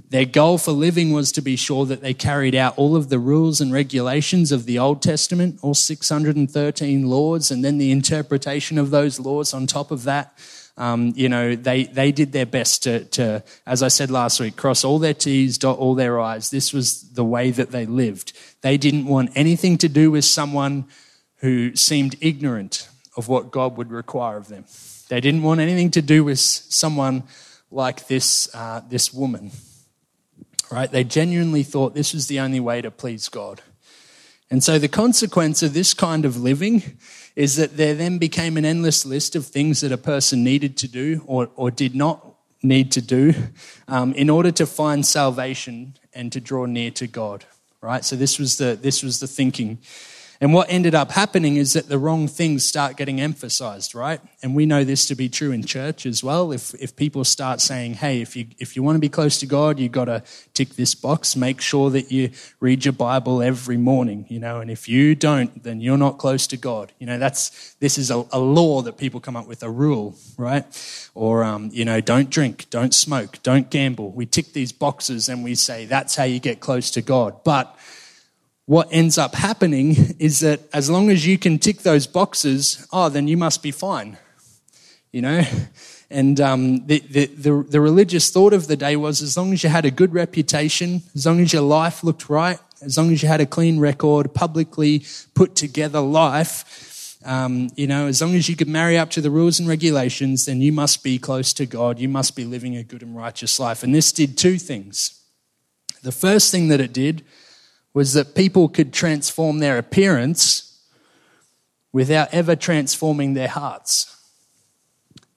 Their 0.09 0.25
goal 0.25 0.59
for 0.59 0.73
living 0.73 1.13
was 1.13 1.33
to 1.33 1.43
be 1.43 1.57
sure 1.57 1.85
that 1.87 2.01
they 2.01 2.15
carried 2.15 2.55
out 2.55 2.79
all 2.79 2.97
of 2.97 3.11
the 3.11 3.19
rules 3.19 3.61
and 3.61 3.73
regulations 3.73 4.51
of 4.51 4.65
the 4.65 4.79
Old 4.79 5.03
Testament, 5.03 5.59
all 5.61 5.75
613 5.75 7.09
laws, 7.11 7.51
and 7.51 7.65
then 7.65 7.77
the 7.77 7.91
interpretation 7.91 8.79
of 8.79 8.91
those 8.91 9.21
laws 9.21 9.53
on 9.53 9.67
top 9.67 9.91
of 9.91 10.05
that. 10.05 10.33
Um, 10.77 11.13
you 11.17 11.29
know, 11.29 11.55
they, 11.55 11.85
they 11.85 12.13
did 12.13 12.33
their 12.33 12.47
best 12.47 12.83
to, 12.85 13.05
to, 13.05 13.45
as 13.67 13.83
I 13.83 13.89
said 13.89 14.11
last 14.11 14.41
week, 14.41 14.57
cross 14.57 14.85
all 14.85 14.99
their 14.99 15.15
T's, 15.15 15.59
dot 15.59 15.79
all 15.79 15.95
their 15.95 16.19
I's. 16.19 16.51
This 16.51 16.73
was 16.73 17.11
the 17.11 17.25
way 17.25 17.51
that 17.51 17.71
they 17.71 17.85
lived. 17.85 18.33
They 18.63 18.79
didn't 18.79 19.07
want 19.07 19.31
anything 19.35 19.77
to 19.79 19.89
do 19.89 20.11
with 20.11 20.25
someone 20.25 20.87
who 21.37 21.77
seemed 21.77 22.17
ignorant 22.21 22.89
of 23.17 23.29
what 23.29 23.51
God 23.51 23.77
would 23.77 23.91
require 23.91 24.39
of 24.39 24.49
them. 24.49 24.65
They 25.09 25.21
didn't 25.21 25.43
want 25.43 25.61
anything 25.61 25.91
to 25.91 26.03
do 26.03 26.25
with 26.25 26.41
someone 26.41 27.25
like 27.71 28.07
this, 28.07 28.49
uh, 28.55 28.81
this 28.89 29.13
woman. 29.13 29.51
Right? 30.71 30.91
They 30.91 31.05
genuinely 31.05 31.65
thought 31.65 31.95
this 31.95 32.15
was 32.15 32.29
the 32.29 32.41
only 32.41 32.61
way 32.61 32.81
to 32.81 32.91
please 32.91 33.29
God. 33.29 33.61
And 34.51 34.65
so 34.65 34.79
the 34.79 34.89
consequence 34.89 35.63
of 35.63 35.75
this 35.75 35.93
kind 35.93 36.25
of 36.25 36.37
living 36.37 36.83
is 37.35 37.57
that 37.57 37.77
there 37.77 37.95
then 37.95 38.19
became 38.19 38.57
an 38.57 38.65
endless 38.65 39.07
list 39.07 39.35
of 39.37 39.47
things 39.47 39.81
that 39.81 39.93
a 39.93 39.99
person 39.99 40.45
needed 40.45 40.77
to 40.79 40.89
do 40.89 41.23
or, 41.27 41.51
or 41.57 41.71
did 41.71 41.95
not 41.95 42.35
need 42.63 42.93
to 42.93 43.03
do 43.03 43.35
um, 43.89 44.13
in 44.15 44.31
order 44.31 44.51
to 44.51 44.67
find 44.67 45.05
salvation 45.05 45.97
and 46.13 46.33
to 46.33 46.41
draw 46.41 46.67
near 46.67 46.91
to 46.91 47.07
God. 47.07 47.45
Right? 47.81 48.05
So 48.05 48.15
this 48.15 48.39
was 48.39 48.59
the, 48.59 48.79
this 48.81 49.03
was 49.03 49.19
the 49.19 49.27
thinking 49.27 49.79
and 50.43 50.53
what 50.53 50.67
ended 50.69 50.93
up 50.93 51.13
happening 51.13 51.55
is 51.55 51.75
that 51.75 51.89
the 51.89 51.99
wrong 51.99 52.27
things 52.27 52.67
start 52.67 52.97
getting 52.97 53.21
emphasized, 53.21 53.95
right? 53.95 54.21
And 54.43 54.57
we 54.57 54.67
know 54.67 54.83
this 54.83 55.07
to 55.07 55.15
be 55.15 55.29
true 55.29 55.53
in 55.53 55.63
church 55.63 56.05
as 56.05 56.25
well. 56.25 56.51
If, 56.51 56.75
if 56.83 56.97
people 56.97 57.23
start 57.23 57.61
saying, 57.61 57.95
hey, 57.95 58.21
if 58.21 58.35
you, 58.35 58.49
if 58.59 58.75
you 58.75 58.83
want 58.83 58.97
to 58.97 59.01
be 59.01 59.09
close 59.09 59.39
to 59.39 59.47
God, 59.47 59.79
you've 59.79 59.93
got 59.93 60.07
to 60.07 60.25
tick 60.53 60.71
this 60.71 60.97
box, 60.97 61.37
make 61.37 61.61
sure 61.61 61.91
that 61.91 62.11
you 62.11 62.31
read 62.59 62.85
your 62.85 62.91
Bible 62.91 63.41
every 63.41 63.77
morning, 63.77 64.27
you 64.29 64.41
know, 64.41 64.59
and 64.59 64.69
if 64.69 64.89
you 64.89 65.15
don't, 65.15 65.63
then 65.63 65.81
you're 65.81 65.97
not 65.97 66.19
close 66.19 66.49
to 66.49 66.57
God. 66.57 66.91
You 66.99 67.07
know, 67.07 67.19
that's, 67.19 67.75
this 67.75 67.97
is 67.97 68.11
a, 68.11 68.27
a 68.33 68.41
law 68.41 68.83
that 68.83 68.99
people 68.99 69.21
come 69.21 69.37
up 69.37 69.47
with, 69.47 69.63
a 69.63 69.71
rule, 69.71 70.17
right? 70.37 70.65
Or, 71.15 71.45
um, 71.45 71.71
you 71.73 71.85
know, 71.85 72.01
don't 72.01 72.31
drink, 72.31 72.69
don't 72.69 72.93
smoke, 72.93 73.41
don't 73.45 73.71
gamble. 73.71 74.11
We 74.11 74.27
tick 74.27 74.55
these 74.55 74.73
boxes 74.73 75.29
and 75.29 75.45
we 75.45 75.55
say 75.55 75.85
that's 75.85 76.17
how 76.17 76.25
you 76.25 76.41
get 76.41 76.59
close 76.59 76.91
to 76.91 77.01
God. 77.01 77.45
But 77.45 77.79
what 78.73 78.89
ends 78.91 79.19
up 79.19 79.35
happening 79.35 80.17
is 80.19 80.41
that 80.41 80.61
as 80.73 80.89
long 80.89 81.11
as 81.11 81.27
you 81.27 81.37
can 81.37 81.59
tick 81.59 81.81
those 81.81 82.07
boxes, 82.07 82.87
oh, 82.91 83.11
then 83.11 83.29
you 83.29 83.37
must 83.37 83.63
be 83.63 83.71
fine. 83.71 84.17
You 85.13 85.21
know? 85.21 85.43
And 86.11 86.41
um, 86.41 86.87
the, 86.87 87.01
the, 87.01 87.27
the, 87.27 87.67
the 87.69 87.81
religious 87.83 88.31
thought 88.31 88.55
of 88.55 88.69
the 88.69 88.77
day 88.77 88.97
was 88.97 89.21
as 89.21 89.37
long 89.37 89.53
as 89.53 89.63
you 89.63 89.69
had 89.69 89.85
a 89.85 89.91
good 89.91 90.15
reputation, 90.15 91.03
as 91.15 91.27
long 91.27 91.39
as 91.41 91.53
your 91.53 91.61
life 91.61 92.03
looked 92.03 92.31
right, 92.31 92.59
as 92.81 92.97
long 92.97 93.13
as 93.13 93.23
you 93.23 93.29
had 93.29 93.43
a 93.43 93.47
clean 93.47 93.79
record, 93.79 94.33
publicly 94.33 95.05
put 95.35 95.55
together 95.55 96.01
life, 96.01 97.19
um, 97.27 97.69
you 97.77 97.87
know, 97.87 98.07
as 98.07 98.23
long 98.23 98.35
as 98.35 98.49
you 98.49 98.57
could 98.57 98.69
marry 98.69 98.97
up 98.97 99.11
to 99.11 99.21
the 99.21 99.31
rules 99.31 99.61
and 99.61 99.69
regulations, 99.69 100.47
then 100.47 100.63
you 100.63 100.73
must 100.73 101.05
be 101.05 101.19
close 101.19 101.53
to 101.53 101.67
God. 101.67 101.99
You 101.99 102.09
must 102.09 102.35
be 102.37 102.47
living 102.47 102.75
a 102.77 102.83
good 102.83 103.03
and 103.03 103.15
righteous 103.15 103.61
life. 103.61 103.83
And 103.83 103.95
this 103.95 104.13
did 104.13 104.39
two 104.39 104.57
things. 104.57 105.23
The 106.03 106.11
first 106.11 106.51
thing 106.51 106.69
that 106.69 106.81
it 106.81 106.95
did 106.95 107.23
was 107.95 108.15
that 108.15 108.35
people 108.35 108.69
could 108.69 108.93
transform 108.93 109.59
their 109.59 109.79
appearance 109.79 110.81
without 111.93 112.33
ever 112.33 112.57
transforming 112.57 113.35
their 113.35 113.49
hearts. 113.49 114.09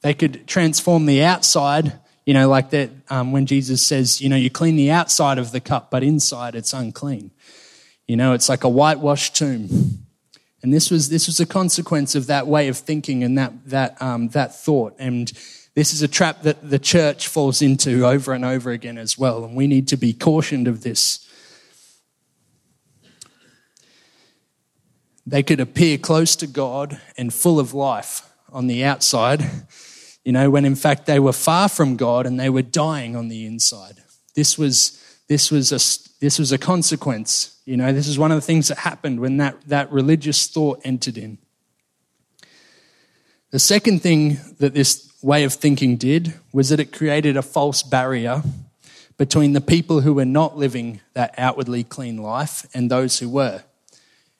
They 0.01 0.13
could 0.13 0.47
transform 0.47 1.05
the 1.05 1.23
outside, 1.23 1.99
you 2.25 2.33
know, 2.33 2.47
like 2.47 2.69
that 2.69 2.91
um, 3.09 3.31
when 3.31 3.45
Jesus 3.45 3.85
says, 3.85 4.21
you 4.21 4.29
know, 4.29 4.35
you 4.35 4.49
clean 4.49 4.75
the 4.75 4.91
outside 4.91 5.37
of 5.37 5.51
the 5.51 5.59
cup, 5.59 5.91
but 5.91 6.03
inside 6.03 6.55
it's 6.55 6.73
unclean. 6.73 7.31
You 8.07 8.15
know, 8.15 8.33
it's 8.33 8.47
like 8.47 8.63
a 8.63 8.69
whitewashed 8.69 9.35
tomb. 9.35 10.05
And 10.61 10.73
this 10.73 10.89
was, 10.89 11.09
this 11.09 11.27
was 11.27 11.39
a 11.39 11.45
consequence 11.45 12.15
of 12.15 12.27
that 12.27 12.47
way 12.47 12.67
of 12.67 12.77
thinking 12.77 13.23
and 13.23 13.37
that, 13.37 13.53
that, 13.69 14.01
um, 14.01 14.29
that 14.29 14.55
thought. 14.55 14.95
And 14.97 15.31
this 15.73 15.93
is 15.93 16.01
a 16.01 16.07
trap 16.07 16.43
that 16.43 16.69
the 16.69 16.79
church 16.79 17.27
falls 17.27 17.61
into 17.61 18.05
over 18.05 18.33
and 18.33 18.45
over 18.45 18.71
again 18.71 18.97
as 18.97 19.17
well. 19.17 19.43
And 19.43 19.55
we 19.55 19.67
need 19.67 19.87
to 19.89 19.97
be 19.97 20.13
cautioned 20.13 20.67
of 20.67 20.83
this. 20.83 21.27
They 25.25 25.43
could 25.43 25.59
appear 25.59 25.97
close 25.97 26.35
to 26.37 26.47
God 26.47 26.99
and 27.17 27.33
full 27.33 27.59
of 27.59 27.73
life 27.73 28.29
on 28.51 28.67
the 28.67 28.83
outside, 28.83 29.43
you 30.23 30.31
know, 30.31 30.49
when 30.49 30.65
in 30.65 30.75
fact 30.75 31.05
they 31.07 31.19
were 31.19 31.33
far 31.33 31.67
from 31.67 31.95
God 31.95 32.25
and 32.25 32.39
they 32.39 32.49
were 32.49 32.61
dying 32.61 33.15
on 33.15 33.27
the 33.27 33.45
inside. 33.45 34.03
This 34.35 34.57
was, 34.57 35.01
this 35.27 35.51
was, 35.51 35.71
a, 35.71 35.81
this 36.19 36.37
was 36.37 36.51
a 36.51 36.57
consequence. 36.57 37.59
You 37.65 37.77
know, 37.77 37.91
this 37.91 38.07
is 38.07 38.19
one 38.19 38.31
of 38.31 38.37
the 38.37 38.45
things 38.45 38.67
that 38.67 38.79
happened 38.79 39.19
when 39.19 39.37
that, 39.37 39.57
that 39.67 39.91
religious 39.91 40.47
thought 40.47 40.79
entered 40.83 41.17
in. 41.17 41.39
The 43.51 43.59
second 43.59 44.01
thing 44.01 44.37
that 44.59 44.73
this 44.73 45.11
way 45.23 45.43
of 45.43 45.53
thinking 45.53 45.97
did 45.97 46.33
was 46.53 46.69
that 46.69 46.79
it 46.79 46.91
created 46.91 47.35
a 47.35 47.41
false 47.41 47.81
barrier 47.81 48.43
between 49.17 49.53
the 49.53 49.61
people 49.61 50.01
who 50.01 50.13
were 50.13 50.25
not 50.25 50.57
living 50.57 51.01
that 51.13 51.33
outwardly 51.37 51.83
clean 51.83 52.17
life 52.17 52.67
and 52.73 52.91
those 52.91 53.19
who 53.19 53.29
were 53.29 53.63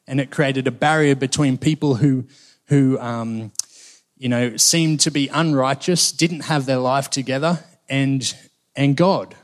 and 0.07 0.19
it 0.19 0.31
created 0.31 0.67
a 0.67 0.71
barrier 0.71 1.15
between 1.15 1.57
people 1.57 1.95
who, 1.95 2.25
who 2.67 2.99
um, 2.99 3.51
you 4.17 4.29
know, 4.29 4.57
seemed 4.57 4.99
to 5.01 5.11
be 5.11 5.27
unrighteous, 5.27 6.11
didn't 6.11 6.41
have 6.41 6.65
their 6.65 6.77
life 6.77 7.09
together, 7.09 7.63
and, 7.89 8.35
and 8.75 8.95
God, 8.95 9.35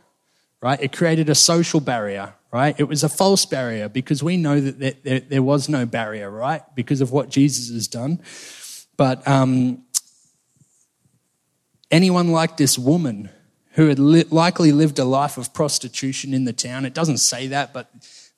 right? 0.62 0.82
It 0.82 0.91
created 0.91 1.30
a 1.30 1.36
social 1.36 1.80
barrier, 1.80 2.34
right? 2.51 2.80
It 2.80 2.86
was 2.86 3.03
a 3.03 3.10
false 3.10 3.46
barrier 3.46 3.89
because 3.89 4.24
we 4.24 4.38
know 4.38 4.60
that 4.60 4.80
there, 4.80 4.94
there, 5.03 5.20
there 5.20 5.44
was 5.44 5.68
no 5.68 5.86
barrier, 5.86 6.30
right? 6.30 6.62
Because 6.75 7.01
of 7.01 7.12
what 7.12 7.30
Jesus 7.30 7.74
has 7.74 7.88
done. 7.88 8.22
But 8.98 9.27
um, 9.27 9.84
anyone 11.89 12.32
like 12.32 12.58
this 12.58 12.77
woman 12.77 13.30
who 13.74 13.88
had 13.88 14.00
li- 14.00 14.25
likely 14.30 14.72
lived 14.72 15.00
a 15.00 15.06
life 15.06 15.38
of 15.38 15.53
prostitution 15.53 16.34
in 16.34 16.46
the 16.46 16.53
town, 16.53 16.86
it 16.86 16.94
doesn't 16.94 17.18
say 17.18 17.48
that, 17.48 17.74
but 17.74 17.89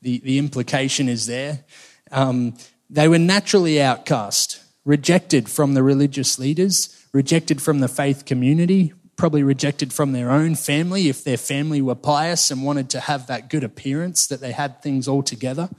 the, 0.02 0.20
the 0.20 0.38
implication 0.38 1.10
is 1.10 1.28
there. 1.28 1.64
Um, 2.12 2.56
they 2.90 3.08
were 3.08 3.20
naturally 3.20 3.82
outcast, 3.82 4.62
rejected 4.86 5.50
from 5.50 5.74
the 5.74 5.84
religious 5.84 6.38
leaders, 6.38 6.96
rejected 7.14 7.62
from 7.62 7.80
the 7.80 7.88
faith 7.88 8.26
community, 8.26 8.94
probably 9.16 9.44
rejected 9.44 9.94
from 9.94 10.12
their 10.12 10.32
own 10.32 10.56
family 10.56 11.08
if 11.08 11.24
their 11.24 11.38
family 11.38 11.82
were 11.82 11.96
pious 11.96 12.52
and 12.52 12.64
wanted 12.64 12.90
to 12.90 13.00
have 13.00 13.28
that 13.28 13.50
good 13.50 13.64
appearance 13.64 14.28
that 14.28 14.42
they 14.42 14.52
had 14.52 14.82
things 14.82 15.08
all 15.08 15.24
together. 15.24 15.70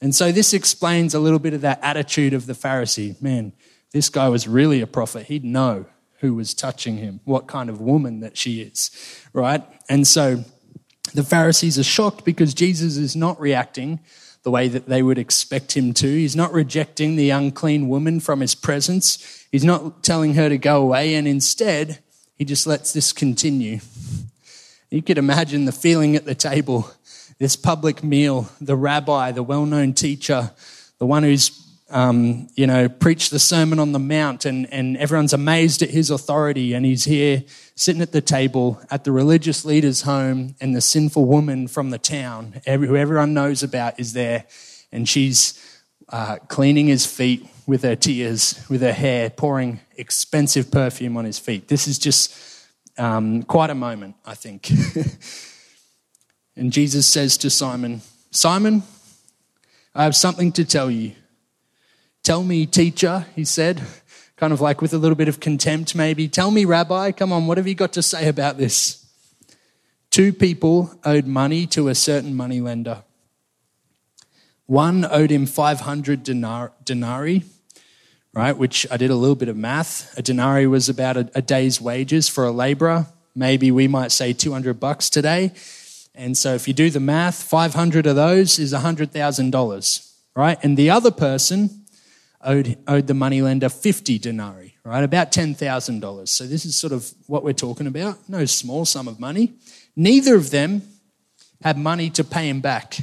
And 0.00 0.14
so 0.14 0.30
this 0.30 0.52
explains 0.52 1.14
a 1.14 1.20
little 1.20 1.38
bit 1.38 1.54
of 1.54 1.62
that 1.62 1.80
attitude 1.82 2.34
of 2.34 2.46
the 2.46 2.52
Pharisee. 2.52 3.20
Man, 3.22 3.52
this 3.92 4.08
guy 4.08 4.28
was 4.28 4.46
really 4.46 4.80
a 4.80 4.86
prophet. 4.86 5.26
He'd 5.26 5.44
know 5.44 5.86
who 6.20 6.34
was 6.34 6.54
touching 6.54 6.96
him, 6.96 7.20
what 7.24 7.46
kind 7.46 7.70
of 7.70 7.80
woman 7.80 8.20
that 8.20 8.36
she 8.36 8.60
is, 8.60 8.90
right? 9.32 9.62
And 9.88 10.06
so 10.06 10.44
the 11.14 11.22
Pharisees 11.22 11.78
are 11.78 11.84
shocked 11.84 12.24
because 12.24 12.52
Jesus 12.54 12.96
is 12.96 13.14
not 13.14 13.40
reacting 13.40 14.00
the 14.46 14.50
way 14.52 14.68
that 14.68 14.86
they 14.86 15.02
would 15.02 15.18
expect 15.18 15.76
him 15.76 15.92
to. 15.92 16.06
He's 16.06 16.36
not 16.36 16.52
rejecting 16.52 17.16
the 17.16 17.30
unclean 17.30 17.88
woman 17.88 18.20
from 18.20 18.38
his 18.38 18.54
presence. 18.54 19.44
He's 19.50 19.64
not 19.64 20.04
telling 20.04 20.34
her 20.34 20.48
to 20.48 20.56
go 20.56 20.80
away, 20.80 21.16
and 21.16 21.26
instead, 21.26 21.98
he 22.36 22.44
just 22.44 22.64
lets 22.64 22.92
this 22.92 23.12
continue. 23.12 23.80
You 24.88 25.02
could 25.02 25.18
imagine 25.18 25.64
the 25.64 25.72
feeling 25.72 26.14
at 26.14 26.26
the 26.26 26.36
table, 26.36 26.88
this 27.40 27.56
public 27.56 28.04
meal, 28.04 28.48
the 28.60 28.76
rabbi, 28.76 29.32
the 29.32 29.42
well 29.42 29.66
known 29.66 29.94
teacher, 29.94 30.52
the 31.00 31.06
one 31.06 31.24
who's 31.24 31.65
um, 31.88 32.48
you 32.54 32.66
know, 32.66 32.88
preach 32.88 33.30
the 33.30 33.38
Sermon 33.38 33.78
on 33.78 33.92
the 33.92 33.98
Mount, 33.98 34.44
and, 34.44 34.72
and 34.72 34.96
everyone's 34.96 35.32
amazed 35.32 35.82
at 35.82 35.90
his 35.90 36.10
authority. 36.10 36.74
And 36.74 36.84
he's 36.84 37.04
here 37.04 37.44
sitting 37.74 38.02
at 38.02 38.12
the 38.12 38.20
table 38.20 38.80
at 38.90 39.04
the 39.04 39.12
religious 39.12 39.64
leader's 39.64 40.02
home, 40.02 40.56
and 40.60 40.74
the 40.74 40.80
sinful 40.80 41.24
woman 41.24 41.68
from 41.68 41.90
the 41.90 41.98
town, 41.98 42.60
who 42.66 42.96
everyone 42.96 43.34
knows 43.34 43.62
about, 43.62 44.00
is 44.00 44.14
there. 44.14 44.46
And 44.90 45.08
she's 45.08 45.62
uh, 46.08 46.36
cleaning 46.48 46.86
his 46.86 47.06
feet 47.06 47.46
with 47.66 47.82
her 47.82 47.96
tears, 47.96 48.64
with 48.68 48.80
her 48.80 48.92
hair, 48.92 49.30
pouring 49.30 49.80
expensive 49.96 50.70
perfume 50.70 51.16
on 51.16 51.24
his 51.24 51.38
feet. 51.38 51.68
This 51.68 51.86
is 51.88 51.98
just 51.98 52.34
um, 52.98 53.42
quite 53.42 53.70
a 53.70 53.74
moment, 53.74 54.16
I 54.24 54.34
think. 54.34 54.70
and 56.56 56.72
Jesus 56.72 57.08
says 57.08 57.36
to 57.38 57.50
Simon, 57.50 58.02
Simon, 58.30 58.82
I 59.94 60.04
have 60.04 60.16
something 60.16 60.52
to 60.52 60.64
tell 60.64 60.90
you. 60.90 61.12
Tell 62.26 62.42
me, 62.42 62.66
teacher, 62.66 63.24
he 63.36 63.44
said, 63.44 63.80
kind 64.34 64.52
of 64.52 64.60
like 64.60 64.82
with 64.82 64.92
a 64.92 64.98
little 64.98 65.14
bit 65.14 65.28
of 65.28 65.38
contempt, 65.38 65.94
maybe. 65.94 66.26
Tell 66.26 66.50
me, 66.50 66.64
rabbi, 66.64 67.12
come 67.12 67.32
on, 67.32 67.46
what 67.46 67.56
have 67.56 67.68
you 67.68 67.76
got 67.76 67.92
to 67.92 68.02
say 68.02 68.28
about 68.28 68.58
this? 68.58 69.06
Two 70.10 70.32
people 70.32 70.92
owed 71.04 71.28
money 71.28 71.68
to 71.68 71.86
a 71.86 71.94
certain 71.94 72.34
money 72.34 72.60
lender. 72.60 73.04
One 74.66 75.04
owed 75.04 75.30
him 75.30 75.46
500 75.46 76.24
denar- 76.24 76.72
denarii, 76.84 77.44
right, 78.34 78.58
which 78.58 78.88
I 78.90 78.96
did 78.96 79.12
a 79.12 79.14
little 79.14 79.36
bit 79.36 79.48
of 79.48 79.56
math. 79.56 80.12
A 80.18 80.22
denarii 80.22 80.66
was 80.66 80.88
about 80.88 81.16
a, 81.16 81.30
a 81.32 81.42
day's 81.42 81.80
wages 81.80 82.28
for 82.28 82.44
a 82.44 82.50
laborer. 82.50 83.06
Maybe 83.36 83.70
we 83.70 83.86
might 83.86 84.10
say 84.10 84.32
200 84.32 84.80
bucks 84.80 85.10
today. 85.10 85.52
And 86.12 86.36
so 86.36 86.54
if 86.56 86.66
you 86.66 86.74
do 86.74 86.90
the 86.90 86.98
math, 86.98 87.40
500 87.40 88.04
of 88.04 88.16
those 88.16 88.58
is 88.58 88.72
$100,000, 88.72 90.12
right? 90.34 90.58
And 90.64 90.76
the 90.76 90.90
other 90.90 91.12
person 91.12 91.85
owed, 92.46 92.78
owed 92.86 93.06
the 93.08 93.14
moneylender 93.14 93.68
50 93.68 94.18
denarii, 94.18 94.76
right? 94.84 95.04
About 95.04 95.32
$10,000. 95.32 96.28
So 96.28 96.46
this 96.46 96.64
is 96.64 96.78
sort 96.78 96.92
of 96.92 97.12
what 97.26 97.44
we're 97.44 97.52
talking 97.52 97.86
about. 97.86 98.28
No 98.28 98.44
small 98.46 98.84
sum 98.86 99.08
of 99.08 99.20
money. 99.20 99.54
Neither 99.96 100.36
of 100.36 100.50
them 100.50 100.82
had 101.62 101.76
money 101.76 102.08
to 102.10 102.24
pay 102.24 102.48
him 102.48 102.60
back. 102.60 102.98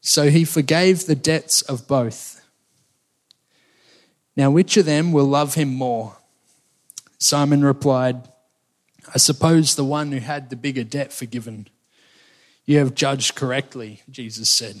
So 0.00 0.30
he 0.30 0.44
forgave 0.44 1.06
the 1.06 1.14
debts 1.14 1.62
of 1.62 1.86
both. 1.86 2.40
Now, 4.36 4.50
which 4.50 4.76
of 4.76 4.86
them 4.86 5.12
will 5.12 5.26
love 5.26 5.54
him 5.54 5.68
more? 5.74 6.16
Simon 7.18 7.62
replied, 7.62 8.28
I 9.14 9.18
suppose 9.18 9.74
the 9.74 9.84
one 9.84 10.12
who 10.12 10.20
had 10.20 10.48
the 10.48 10.56
bigger 10.56 10.84
debt 10.84 11.12
forgiven. 11.12 11.68
You 12.64 12.78
have 12.78 12.94
judged 12.94 13.34
correctly, 13.34 14.02
Jesus 14.08 14.48
said. 14.48 14.80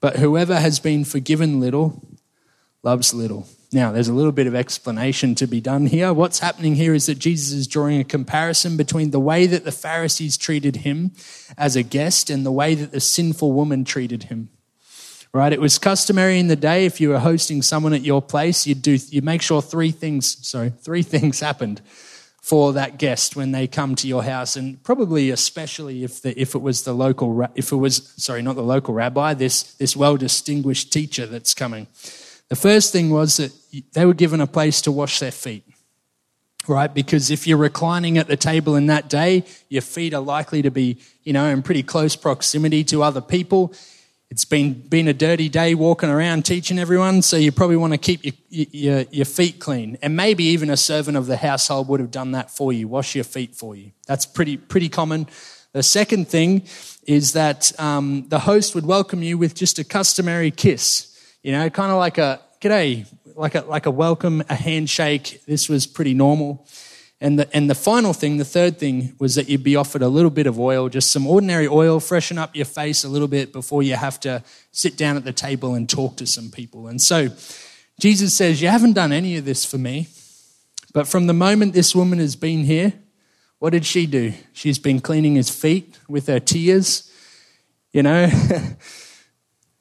But 0.00 0.16
whoever 0.16 0.58
has 0.58 0.80
been 0.80 1.04
forgiven 1.04 1.60
little 1.60 2.02
loves 2.82 3.12
little. 3.12 3.46
Now, 3.72 3.92
there's 3.92 4.08
a 4.08 4.14
little 4.14 4.32
bit 4.32 4.48
of 4.48 4.54
explanation 4.54 5.34
to 5.36 5.46
be 5.46 5.60
done 5.60 5.86
here. 5.86 6.12
What's 6.12 6.40
happening 6.40 6.74
here 6.74 6.92
is 6.92 7.06
that 7.06 7.18
Jesus 7.20 7.52
is 7.52 7.66
drawing 7.68 8.00
a 8.00 8.04
comparison 8.04 8.76
between 8.76 9.10
the 9.10 9.20
way 9.20 9.46
that 9.46 9.64
the 9.64 9.72
Pharisees 9.72 10.36
treated 10.36 10.76
him 10.76 11.12
as 11.56 11.76
a 11.76 11.84
guest 11.84 12.30
and 12.30 12.44
the 12.44 12.50
way 12.50 12.74
that 12.74 12.90
the 12.90 13.00
sinful 13.00 13.52
woman 13.52 13.84
treated 13.84 14.24
him. 14.24 14.48
Right? 15.32 15.52
It 15.52 15.60
was 15.60 15.78
customary 15.78 16.40
in 16.40 16.48
the 16.48 16.56
day 16.56 16.86
if 16.86 17.00
you 17.00 17.10
were 17.10 17.20
hosting 17.20 17.62
someone 17.62 17.92
at 17.92 18.02
your 18.02 18.20
place, 18.20 18.66
you'd 18.66 18.82
do 18.82 18.98
you 19.10 19.22
make 19.22 19.42
sure 19.42 19.62
three 19.62 19.92
things, 19.92 20.44
sorry, 20.44 20.70
three 20.70 21.02
things 21.04 21.38
happened 21.38 21.80
for 22.40 22.72
that 22.72 22.98
guest 22.98 23.36
when 23.36 23.52
they 23.52 23.66
come 23.66 23.94
to 23.94 24.08
your 24.08 24.22
house, 24.22 24.56
and 24.56 24.82
probably 24.82 25.30
especially 25.30 26.04
if 26.04 26.22
the, 26.22 26.38
if 26.40 26.54
it 26.54 26.62
was 26.62 26.84
the 26.84 26.92
local 26.92 27.46
if 27.54 27.70
it 27.70 27.76
was 27.76 28.12
sorry 28.16 28.42
not 28.42 28.56
the 28.56 28.62
local 28.62 28.94
rabbi 28.94 29.34
this 29.34 29.74
this 29.74 29.94
well 29.94 30.16
distinguished 30.16 30.92
teacher 30.92 31.26
that's 31.26 31.54
coming. 31.54 31.86
The 32.48 32.56
first 32.56 32.92
thing 32.92 33.10
was 33.10 33.36
that 33.36 33.52
they 33.92 34.04
were 34.04 34.14
given 34.14 34.40
a 34.40 34.46
place 34.46 34.80
to 34.82 34.90
wash 34.90 35.20
their 35.20 35.30
feet, 35.30 35.64
right? 36.66 36.92
Because 36.92 37.30
if 37.30 37.46
you're 37.46 37.58
reclining 37.58 38.18
at 38.18 38.26
the 38.26 38.36
table 38.36 38.74
in 38.74 38.86
that 38.86 39.08
day, 39.08 39.44
your 39.68 39.82
feet 39.82 40.14
are 40.14 40.22
likely 40.22 40.62
to 40.62 40.70
be 40.70 40.98
you 41.22 41.32
know 41.32 41.46
in 41.46 41.62
pretty 41.62 41.82
close 41.82 42.16
proximity 42.16 42.84
to 42.84 43.02
other 43.02 43.20
people 43.20 43.74
it's 44.30 44.44
been, 44.44 44.74
been 44.74 45.08
a 45.08 45.12
dirty 45.12 45.48
day 45.48 45.74
walking 45.74 46.08
around 46.08 46.44
teaching 46.44 46.78
everyone, 46.78 47.20
so 47.20 47.36
you 47.36 47.50
probably 47.50 47.76
want 47.76 47.92
to 47.94 47.98
keep 47.98 48.24
your, 48.24 48.34
your, 48.70 49.04
your, 49.10 49.24
feet 49.24 49.58
clean. 49.58 49.98
And 50.02 50.16
maybe 50.16 50.44
even 50.44 50.70
a 50.70 50.76
servant 50.76 51.16
of 51.16 51.26
the 51.26 51.36
household 51.36 51.88
would 51.88 51.98
have 51.98 52.12
done 52.12 52.30
that 52.32 52.48
for 52.48 52.72
you, 52.72 52.86
wash 52.86 53.16
your 53.16 53.24
feet 53.24 53.56
for 53.56 53.74
you. 53.74 53.90
That's 54.06 54.26
pretty, 54.26 54.56
pretty 54.56 54.88
common. 54.88 55.26
The 55.72 55.82
second 55.82 56.28
thing 56.28 56.62
is 57.08 57.32
that 57.32 57.78
um, 57.80 58.28
the 58.28 58.38
host 58.38 58.76
would 58.76 58.86
welcome 58.86 59.20
you 59.20 59.36
with 59.36 59.56
just 59.56 59.80
a 59.80 59.84
customary 59.84 60.52
kiss, 60.52 61.12
you 61.42 61.50
know, 61.50 61.68
kind 61.68 61.90
of 61.90 61.98
like 61.98 62.18
a 62.18 62.40
g'day, 62.60 63.06
like 63.34 63.56
a, 63.56 63.62
like 63.62 63.86
a 63.86 63.90
welcome, 63.90 64.44
a 64.48 64.54
handshake. 64.54 65.42
This 65.46 65.68
was 65.68 65.88
pretty 65.88 66.14
normal. 66.14 66.68
And 67.20 67.38
the, 67.38 67.54
and 67.54 67.68
the 67.68 67.74
final 67.74 68.14
thing, 68.14 68.38
the 68.38 68.46
third 68.46 68.78
thing, 68.78 69.14
was 69.18 69.34
that 69.34 69.48
you'd 69.48 69.62
be 69.62 69.76
offered 69.76 70.00
a 70.00 70.08
little 70.08 70.30
bit 70.30 70.46
of 70.46 70.58
oil, 70.58 70.88
just 70.88 71.10
some 71.10 71.26
ordinary 71.26 71.68
oil, 71.68 72.00
freshen 72.00 72.38
up 72.38 72.56
your 72.56 72.64
face 72.64 73.04
a 73.04 73.08
little 73.08 73.28
bit 73.28 73.52
before 73.52 73.82
you 73.82 73.94
have 73.94 74.18
to 74.20 74.42
sit 74.72 74.96
down 74.96 75.16
at 75.16 75.24
the 75.24 75.32
table 75.32 75.74
and 75.74 75.88
talk 75.88 76.16
to 76.16 76.26
some 76.26 76.50
people. 76.50 76.86
And 76.86 77.00
so 77.00 77.28
Jesus 78.00 78.34
says, 78.34 78.62
You 78.62 78.68
haven't 78.68 78.94
done 78.94 79.12
any 79.12 79.36
of 79.36 79.44
this 79.44 79.64
for 79.64 79.76
me. 79.76 80.08
But 80.92 81.06
from 81.06 81.26
the 81.26 81.34
moment 81.34 81.74
this 81.74 81.94
woman 81.94 82.18
has 82.18 82.36
been 82.36 82.64
here, 82.64 82.94
what 83.58 83.70
did 83.70 83.84
she 83.84 84.06
do? 84.06 84.32
She's 84.54 84.78
been 84.78 85.00
cleaning 85.00 85.34
his 85.34 85.50
feet 85.50 85.98
with 86.08 86.26
her 86.26 86.40
tears, 86.40 87.12
you 87.92 88.02
know. 88.02 88.28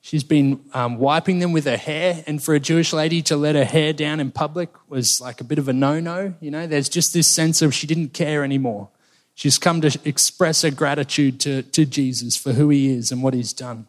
She's 0.09 0.23
been 0.23 0.59
um, 0.73 0.97
wiping 0.97 1.37
them 1.37 1.51
with 1.51 1.65
her 1.65 1.77
hair, 1.77 2.23
and 2.25 2.41
for 2.41 2.55
a 2.55 2.59
Jewish 2.59 2.93
lady 2.93 3.21
to 3.21 3.37
let 3.37 3.53
her 3.53 3.63
hair 3.63 3.93
down 3.93 4.19
in 4.19 4.31
public 4.31 4.71
was 4.89 5.21
like 5.21 5.39
a 5.39 5.43
bit 5.43 5.59
of 5.59 5.67
a 5.67 5.73
no 5.73 5.99
no. 5.99 6.33
You 6.39 6.49
know, 6.49 6.65
there's 6.65 6.89
just 6.89 7.13
this 7.13 7.27
sense 7.27 7.61
of 7.61 7.75
she 7.75 7.85
didn't 7.85 8.11
care 8.11 8.43
anymore. 8.43 8.89
She's 9.35 9.59
come 9.59 9.81
to 9.81 9.99
express 10.05 10.63
her 10.63 10.71
gratitude 10.71 11.39
to, 11.41 11.61
to 11.61 11.85
Jesus 11.85 12.35
for 12.35 12.53
who 12.53 12.69
he 12.69 12.89
is 12.89 13.11
and 13.11 13.21
what 13.21 13.35
he's 13.35 13.53
done. 13.53 13.87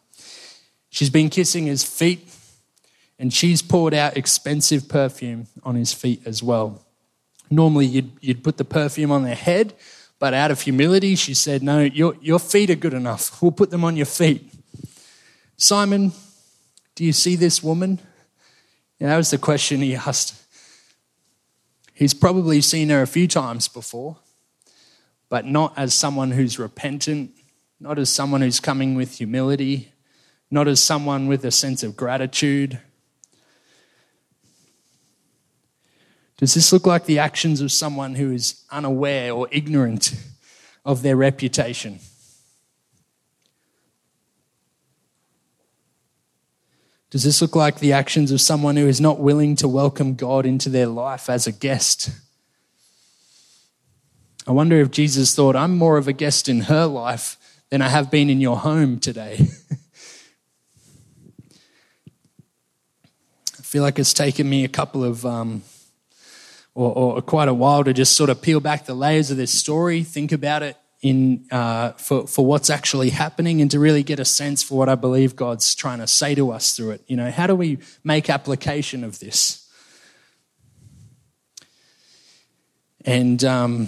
She's 0.91 1.09
been 1.09 1.31
kissing 1.31 1.65
his 1.65 1.83
feet, 1.83 2.31
and 3.17 3.33
she's 3.33 3.63
poured 3.63 3.95
out 3.95 4.15
expensive 4.15 4.87
perfume 4.87 5.47
on 5.63 5.73
his 5.73 5.91
feet 5.91 6.21
as 6.27 6.43
well. 6.43 6.85
Normally, 7.49 7.87
you'd, 7.87 8.11
you'd 8.21 8.43
put 8.43 8.57
the 8.57 8.63
perfume 8.63 9.11
on 9.11 9.23
their 9.23 9.33
head, 9.33 9.73
but 10.19 10.35
out 10.35 10.51
of 10.51 10.61
humility, 10.61 11.15
she 11.15 11.33
said, 11.33 11.63
No, 11.63 11.79
your, 11.79 12.13
your 12.21 12.37
feet 12.37 12.69
are 12.69 12.75
good 12.75 12.93
enough. 12.93 13.41
We'll 13.41 13.51
put 13.51 13.71
them 13.71 13.83
on 13.83 13.97
your 13.97 14.05
feet. 14.05 14.47
Simon, 15.61 16.11
do 16.95 17.05
you 17.05 17.13
see 17.13 17.35
this 17.35 17.61
woman? 17.61 17.99
that 18.99 19.15
was 19.15 19.29
the 19.29 19.37
question 19.37 19.79
he 19.81 19.95
asked. 19.95 20.33
He's 21.93 22.15
probably 22.15 22.61
seen 22.61 22.89
her 22.89 23.03
a 23.03 23.07
few 23.07 23.27
times 23.27 23.67
before, 23.67 24.17
but 25.29 25.45
not 25.45 25.77
as 25.77 25.93
someone 25.93 26.31
who's 26.31 26.57
repentant, 26.57 27.33
not 27.79 27.99
as 27.99 28.09
someone 28.09 28.41
who's 28.41 28.59
coming 28.59 28.95
with 28.95 29.19
humility, 29.19 29.91
not 30.49 30.67
as 30.67 30.81
someone 30.81 31.27
with 31.27 31.45
a 31.45 31.51
sense 31.51 31.83
of 31.83 31.95
gratitude. 31.95 32.79
Does 36.37 36.55
this 36.55 36.73
look 36.73 36.87
like 36.87 37.05
the 37.05 37.19
actions 37.19 37.61
of 37.61 37.71
someone 37.71 38.15
who 38.15 38.31
is 38.31 38.63
unaware 38.71 39.31
or 39.31 39.47
ignorant 39.51 40.15
of 40.83 41.03
their 41.03 41.15
reputation? 41.15 41.99
Does 47.11 47.23
this 47.23 47.41
look 47.41 47.57
like 47.57 47.79
the 47.79 47.91
actions 47.91 48.31
of 48.31 48.39
someone 48.39 48.77
who 48.77 48.87
is 48.87 49.01
not 49.01 49.19
willing 49.19 49.57
to 49.57 49.67
welcome 49.67 50.15
God 50.15 50.45
into 50.45 50.69
their 50.69 50.87
life 50.87 51.29
as 51.29 51.45
a 51.45 51.51
guest? 51.51 52.09
I 54.47 54.51
wonder 54.51 54.79
if 54.79 54.91
Jesus 54.91 55.35
thought, 55.35 55.57
I'm 55.57 55.77
more 55.77 55.97
of 55.97 56.07
a 56.07 56.13
guest 56.13 56.47
in 56.47 56.61
her 56.61 56.85
life 56.85 57.35
than 57.69 57.81
I 57.81 57.89
have 57.89 58.09
been 58.09 58.29
in 58.29 58.39
your 58.39 58.55
home 58.55 58.97
today. 58.97 59.39
I 63.59 63.61
feel 63.61 63.83
like 63.83 63.99
it's 63.99 64.13
taken 64.13 64.49
me 64.49 64.63
a 64.63 64.69
couple 64.69 65.03
of, 65.03 65.25
um, 65.25 65.63
or, 66.73 66.95
or 66.95 67.21
quite 67.21 67.49
a 67.49 67.53
while 67.53 67.83
to 67.83 67.91
just 67.91 68.15
sort 68.15 68.29
of 68.29 68.41
peel 68.41 68.61
back 68.61 68.85
the 68.85 68.93
layers 68.93 69.31
of 69.31 69.35
this 69.35 69.51
story, 69.51 70.03
think 70.03 70.31
about 70.31 70.63
it 70.63 70.77
in 71.01 71.45
uh, 71.51 71.91
for 71.93 72.27
for 72.27 72.45
what's 72.45 72.69
actually 72.69 73.09
happening 73.09 73.61
and 73.61 73.71
to 73.71 73.79
really 73.79 74.03
get 74.03 74.19
a 74.19 74.25
sense 74.25 74.61
for 74.61 74.77
what 74.77 74.87
I 74.87 74.95
believe 74.95 75.35
God's 75.35 75.73
trying 75.73 75.99
to 75.99 76.07
say 76.07 76.35
to 76.35 76.51
us 76.51 76.75
through 76.75 76.91
it. 76.91 77.01
You 77.07 77.17
know, 77.17 77.31
how 77.31 77.47
do 77.47 77.55
we 77.55 77.79
make 78.03 78.29
application 78.29 79.03
of 79.03 79.19
this? 79.19 79.67
And 83.03 83.43
um, 83.43 83.87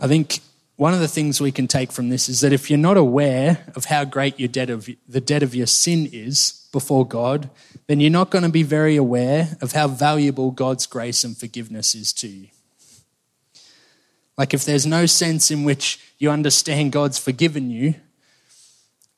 I 0.00 0.08
think 0.08 0.40
one 0.74 0.92
of 0.92 0.98
the 1.00 1.08
things 1.08 1.40
we 1.40 1.52
can 1.52 1.68
take 1.68 1.92
from 1.92 2.08
this 2.08 2.28
is 2.28 2.40
that 2.40 2.52
if 2.52 2.68
you're 2.68 2.78
not 2.78 2.96
aware 2.96 3.64
of 3.76 3.86
how 3.86 4.04
great 4.04 4.40
your 4.40 4.48
debt 4.48 4.70
of 4.70 4.88
the 5.08 5.20
debt 5.20 5.44
of 5.44 5.54
your 5.54 5.66
sin 5.66 6.08
is 6.12 6.68
before 6.72 7.06
God, 7.06 7.48
then 7.86 8.00
you're 8.00 8.10
not 8.10 8.30
going 8.30 8.44
to 8.44 8.50
be 8.50 8.64
very 8.64 8.96
aware 8.96 9.56
of 9.62 9.70
how 9.70 9.86
valuable 9.86 10.50
God's 10.50 10.86
grace 10.86 11.22
and 11.22 11.36
forgiveness 11.36 11.94
is 11.94 12.12
to 12.14 12.26
you. 12.26 12.48
Like 14.36 14.54
if 14.54 14.64
there's 14.64 14.86
no 14.86 15.06
sense 15.06 15.50
in 15.50 15.64
which 15.64 16.00
you 16.18 16.30
understand 16.30 16.92
God's 16.92 17.18
forgiven 17.18 17.70
you, 17.70 17.94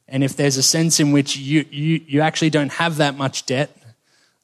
and 0.08 0.24
if 0.24 0.36
there's 0.36 0.56
a 0.56 0.62
sense 0.62 1.00
in 1.00 1.12
which 1.12 1.36
you, 1.36 1.66
you, 1.70 2.00
you 2.06 2.20
actually 2.20 2.50
don't 2.50 2.72
have 2.72 2.96
that 2.96 3.16
much 3.16 3.44
debt, 3.44 3.70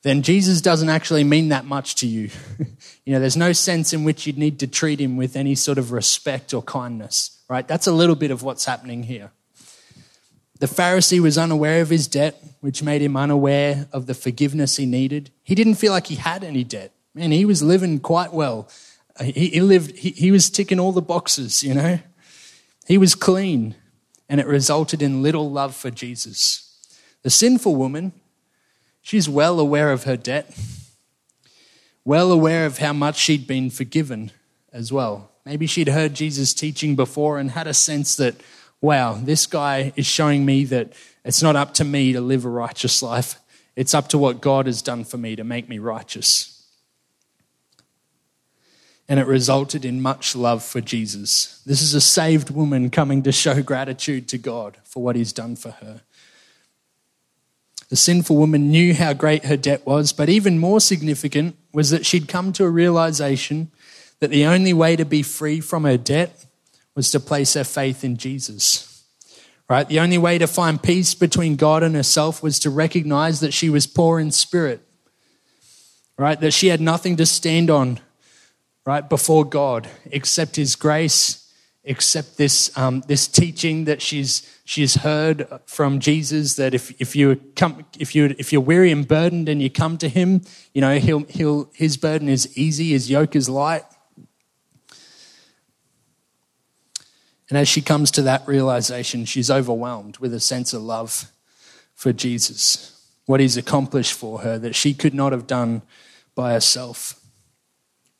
then 0.03 0.21
Jesus 0.21 0.61
doesn't 0.61 0.91
actually 0.91 1.25
mean 1.25 1.49
that 1.49 1.65
much 1.65 1.95
to 1.97 2.07
you. 2.07 2.29
you 3.07 3.13
know, 3.15 3.21
there's 3.21 3.39
no 3.39 3.53
sense 3.53 3.95
in 3.95 4.05
which 4.05 4.27
you'd 4.27 4.37
need 4.37 4.59
to 4.59 4.67
treat 4.67 5.01
him 5.01 5.17
with 5.17 5.35
any 5.35 5.55
sort 5.55 5.79
of 5.79 5.93
respect 5.93 6.53
or 6.53 6.63
kindness, 6.63 7.41
right? 7.49 7.67
That's 7.67 7.87
a 7.87 7.93
little 7.93 8.15
bit 8.15 8.31
of 8.31 8.43
what's 8.43 8.67
happening 8.67 9.05
here. 9.05 9.31
The 10.61 10.67
Pharisee 10.67 11.21
was 11.21 11.39
unaware 11.39 11.81
of 11.81 11.89
his 11.89 12.07
debt, 12.07 12.41
which 12.61 12.83
made 12.83 13.01
him 13.01 13.17
unaware 13.17 13.89
of 13.93 14.07
the 14.07 14.15
forgiveness 14.15 14.77
he 14.77 14.87
needed. 14.87 15.31
He 15.43 15.55
didn't 15.55 15.77
feel 15.77 15.93
like 15.93 16.07
he 16.09 16.17
had 16.17 16.45
any 16.45 16.65
debt. 16.65 16.93
Man, 17.15 17.31
he 17.31 17.45
was 17.45 17.63
living 17.63 17.99
quite 17.99 18.33
well. 18.33 18.69
He, 19.22 19.48
he 19.48 19.61
lived, 19.61 19.96
he, 19.96 20.11
he 20.11 20.31
was 20.31 20.50
ticking 20.50 20.81
all 20.81 20.92
the 20.92 21.03
boxes, 21.03 21.62
you 21.62 21.74
know. 21.74 22.00
He 22.87 22.98
was 22.98 23.14
clean, 23.14 23.77
and 24.29 24.40
it 24.40 24.46
resulted 24.46 25.03
in 25.03 25.22
little 25.22 25.50
love 25.50 25.74
for 25.74 25.90
Jesus. 25.90 26.79
The 27.22 27.31
sinful 27.31 27.77
woman, 27.77 28.12
she's 29.00 29.29
well 29.29 29.61
aware 29.61 29.92
of 29.92 30.05
her 30.05 30.16
debt, 30.16 30.57
well 32.05 32.31
aware 32.33 32.66
of 32.66 32.79
how 32.79 32.92
much 32.92 33.16
she'd 33.16 33.46
been 33.46 33.70
forgiven 33.70 34.33
as 34.72 34.92
well. 34.92 35.31
Maybe 35.46 35.66
she'd 35.66 35.88
heard 35.88 36.14
Jesus' 36.14 36.53
teaching 36.53 36.96
before 36.96 37.38
and 37.38 37.53
had 37.53 37.66
a 37.66 37.74
sense 37.74 38.16
that 38.16 38.35
wow, 38.85 39.14
this 39.14 39.46
guy 39.46 39.94
is 39.96 40.05
showing 40.05 40.44
me 40.44 40.64
that 40.64 40.92
it's 41.24 41.42
not 41.42 41.57
up 41.57 41.72
to 41.72 41.85
me 41.85 42.12
to 42.12 42.20
live 42.20 42.44
a 42.44 42.50
righteous 42.50 43.03
life. 43.03 43.40
It's 43.77 43.94
up 43.94 44.09
to 44.09 44.18
what 44.18 44.42
God 44.42 44.66
has 44.66 44.83
done 44.83 45.05
for 45.05 45.16
me 45.16 45.35
to 45.37 45.42
make 45.42 45.70
me 45.70 45.79
righteous. 45.79 46.54
And 49.09 49.21
it 49.21 49.27
resulted 49.27 49.85
in 49.85 50.01
much 50.01 50.35
love 50.35 50.62
for 50.64 50.81
Jesus. 50.81 51.61
This 51.67 51.83
is 51.83 51.95
a 51.95 52.01
saved 52.01 52.51
woman 52.51 52.88
coming 52.88 53.23
to 53.25 53.33
show 53.33 53.62
gratitude 53.62 54.29
to 54.29 54.38
God 54.38 54.79
for 54.85 55.03
what 55.03 55.14
he's 55.14 55.33
done 55.33 55.57
for 55.57 55.73
her. 55.73 56.01
The 57.90 57.97
sinful 57.97 58.37
woman 58.37 58.71
knew 58.71 58.95
how 58.95 59.12
great 59.12 59.45
her 59.45 59.59
debt 59.59 59.87
was, 59.87 60.12
but 60.12 60.29
even 60.29 60.59
more 60.59 60.81
significant 60.81 61.57
was 61.73 61.90
that 61.90 62.07
she'd 62.07 62.29
come 62.29 62.53
to 62.55 62.64
a 62.64 62.71
realization 62.71 63.71
that 64.21 64.31
the 64.31 64.47
only 64.47 64.73
way 64.73 64.97
to 64.97 65.05
be 65.05 65.23
free 65.23 65.61
from 65.61 65.85
her 65.85 65.99
debt 65.99 66.47
was 66.95 67.11
to 67.11 67.21
place 67.21 67.55
her 67.55 67.64
faith 67.64 68.03
in 68.03 68.17
Jesus. 68.17 69.05
Right? 69.69 69.88
The 69.88 70.01
only 70.01 70.19
way 70.19 70.38
to 70.38 70.47
find 70.47 70.83
peace 70.83 71.14
between 71.14 71.57
God 71.57 71.83
and 71.83 71.95
herself 71.95 72.43
was 72.43 72.59
to 72.61 72.71
recognize 72.71 73.40
that 73.40 73.55
she 73.55 73.71
was 73.71 73.87
poor 73.87 74.19
in 74.19 74.31
spirit. 74.31 74.81
Right? 76.19 76.40
That 76.40 76.53
she 76.53 76.69
had 76.69 76.81
nothing 76.81 77.17
to 77.17 77.27
stand 77.27 77.71
on, 77.71 78.01
right, 78.87 79.09
before 79.09 79.44
God 79.44 79.88
accept 80.12 80.57
His 80.57 80.77
grace, 80.77 81.51
accept 81.87 82.37
this, 82.37 82.77
um, 82.77 83.03
this 83.09 83.27
teaching 83.27 83.85
that 83.85 84.01
she's, 84.01 84.59
she's 84.64 84.97
heard 84.97 85.47
from 85.66 86.01
Jesus 86.01 86.57
that 86.57 86.75
if, 86.75 86.99
if, 87.01 87.14
you 87.14 87.37
come, 87.57 87.85
if, 87.99 88.14
you, 88.14 88.35
if 88.38 88.53
you're 88.53 88.61
weary 88.61 88.90
and 88.90 89.07
burdened 89.07 89.49
and 89.49 89.61
you 89.61 89.70
come 89.70 89.99
to 89.99 90.09
Him, 90.09 90.42
you 90.73 90.81
know, 90.81 90.99
he'll, 90.99 91.25
he'll, 91.25 91.70
His 91.75 91.97
burden 91.97 92.29
is 92.29 92.57
easy, 92.57 92.90
His 92.90 93.11
yoke 93.11 93.37
is 93.37 93.49
light. 93.49 93.85
And 97.49 97.59
as 97.59 97.68
she 97.68 97.83
comes 97.83 98.11
to 98.12 98.23
that 98.23 98.47
realization, 98.49 99.27
she's 99.27 99.51
overwhelmed 99.51 100.18
with 100.18 100.33
a 100.33 100.40
sense 100.40 100.73
of 100.73 100.83
love 100.83 101.31
for 101.94 102.12
Jesus, 102.12 103.09
what 103.27 103.40
he's 103.40 103.57
accomplished 103.57 104.12
for 104.14 104.40
her 104.40 104.59
that 104.59 104.75
she 104.75 104.94
could 104.94 105.14
not 105.14 105.33
have 105.33 105.47
done 105.47 105.83
by 106.35 106.53
herself. 106.53 107.20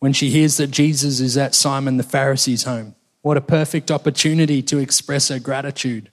When 0.05 0.12
she 0.12 0.29
hears 0.29 0.59
that 0.59 0.71
Jesus 0.71 1.19
is 1.19 1.38
at 1.38 1.55
Simon 1.55 1.97
the 1.97 2.03
Pharisee's 2.03 2.64
home, 2.64 2.95
what 3.23 3.38
a 3.38 3.40
perfect 3.40 3.90
opportunity 3.90 4.61
to 4.61 4.77
express 4.77 5.29
her 5.29 5.38
gratitude. 5.38 6.11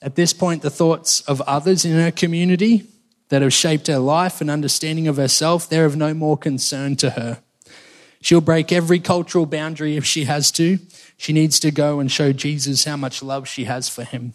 At 0.00 0.14
this 0.14 0.32
point, 0.32 0.62
the 0.62 0.70
thoughts 0.70 1.20
of 1.22 1.40
others 1.40 1.84
in 1.84 1.98
her 1.98 2.12
community 2.12 2.86
that 3.30 3.42
have 3.42 3.52
shaped 3.52 3.88
her 3.88 3.98
life 3.98 4.40
and 4.40 4.48
understanding 4.48 5.08
of 5.08 5.16
herself, 5.16 5.68
they're 5.68 5.86
of 5.86 5.96
no 5.96 6.14
more 6.14 6.38
concern 6.38 6.94
to 6.98 7.10
her. 7.10 7.42
She'll 8.20 8.40
break 8.40 8.70
every 8.70 9.00
cultural 9.00 9.44
boundary 9.44 9.96
if 9.96 10.04
she 10.04 10.26
has 10.26 10.52
to. 10.52 10.78
She 11.16 11.32
needs 11.32 11.58
to 11.58 11.72
go 11.72 11.98
and 11.98 12.12
show 12.12 12.32
Jesus 12.32 12.84
how 12.84 12.96
much 12.96 13.24
love 13.24 13.48
she 13.48 13.64
has 13.64 13.88
for 13.88 14.04
him 14.04 14.34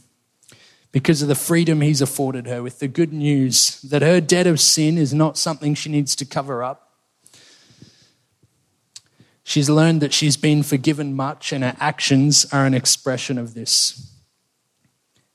because 0.92 1.22
of 1.22 1.30
the 1.30 1.34
freedom 1.36 1.80
he's 1.80 2.02
afforded 2.02 2.46
her 2.48 2.62
with 2.62 2.80
the 2.80 2.90
good 2.90 3.14
news 3.14 3.82
that 3.84 4.02
her 4.02 4.20
debt 4.20 4.48
of 4.48 4.60
sin 4.60 4.98
is 4.98 5.14
not 5.14 5.38
something 5.38 5.76
she 5.76 5.90
needs 5.90 6.14
to 6.18 6.26
cover 6.26 6.62
up. 6.62 6.89
She's 9.50 9.68
learned 9.68 10.02
that 10.02 10.14
she's 10.14 10.38
been 10.38 10.62
forgiven 10.62 11.16
much, 11.16 11.52
and 11.52 11.64
her 11.64 11.76
actions 11.80 12.46
are 12.54 12.68
an 12.68 12.76
expression 12.76 13.40
of 13.40 13.56
this. 13.56 14.14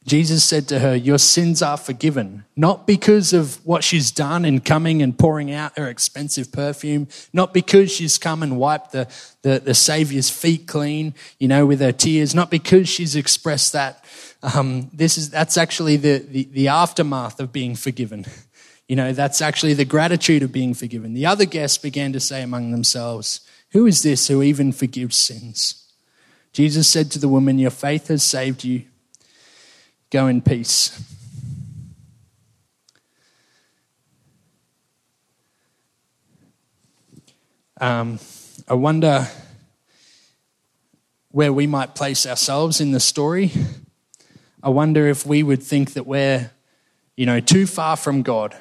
Jesus 0.07 0.45
said 0.45 0.69
to 0.69 0.79
her, 0.79 0.95
Your 0.95 1.19
sins 1.19 1.63
are 1.63 1.77
forgiven, 1.77 2.45
not 2.55 2.87
because 2.87 3.33
of 3.33 3.57
what 3.67 3.83
she's 3.83 4.13
done 4.13 4.45
in 4.45 4.61
coming 4.61 5.03
and 5.03 5.19
pouring 5.19 5.51
out 5.51 5.77
her 5.77 5.89
expensive 5.89 6.53
perfume, 6.53 7.09
not 7.33 7.53
because 7.53 7.91
she's 7.91 8.17
come 8.17 8.45
and 8.45 8.57
wiped 8.57 8.93
the, 8.93 9.09
the, 9.43 9.59
the 9.59 9.75
Savior's 9.75 10.31
feet 10.31 10.69
clean, 10.69 11.13
you 11.41 11.49
know, 11.49 11.67
with 11.67 11.81
her 11.81 11.91
tears, 11.91 12.37
not 12.37 12.53
because 12.53 12.89
she's 12.89 13.17
expressed 13.17 13.73
that. 13.73 14.05
Um, 14.45 14.91
this 14.93 15.19
is, 15.19 15.29
that's 15.31 15.57
actually 15.57 15.97
the, 15.97 16.19
the, 16.19 16.45
the 16.53 16.69
aftermath 16.69 17.41
of 17.41 17.53
being 17.53 17.75
forgiven. 17.75 18.27
You 18.87 18.95
know, 18.95 19.13
that's 19.13 19.41
actually 19.41 19.75
the 19.75 19.85
gratitude 19.85 20.45
of 20.45 20.53
being 20.53 20.75
forgiven. 20.75 21.15
The 21.15 21.27
other 21.27 21.47
guests 21.47 21.79
began 21.79 22.13
to 22.13 22.21
say 22.21 22.43
among 22.43 22.71
themselves, 22.71 23.41
Who 23.75 23.87
is 23.87 24.03
this 24.03 24.29
who 24.29 24.43
even 24.43 24.73
forgives 24.73 25.17
sins? 25.17 25.93
Jesus 26.53 26.89
said 26.89 27.11
to 27.11 27.19
the 27.19 27.29
woman, 27.29 27.59
Your 27.59 27.71
faith 27.71 28.09
has 28.09 28.23
saved 28.23 28.65
you 28.65 28.85
Go 30.15 30.29
in 30.29 30.43
peace. 30.43 31.03
Um, 37.81 38.21
I 38.69 38.75
wonder 38.75 39.27
where 41.33 41.53
we 41.53 41.67
might 41.67 41.97
place 41.97 42.27
ourselves 42.27 42.81
in 42.81 42.93
the 42.93 43.01
story. 43.01 43.51
I 44.63 44.69
wonder 44.69 45.09
if 45.09 45.27
we 45.27 45.43
would 45.43 45.65
think 45.65 45.95
that 45.95 46.07
we're, 46.07 46.53
you 47.17 47.27
know, 47.27 47.41
too 47.41 47.67
far 47.67 47.97
from 47.97 48.23
God. 48.23 48.57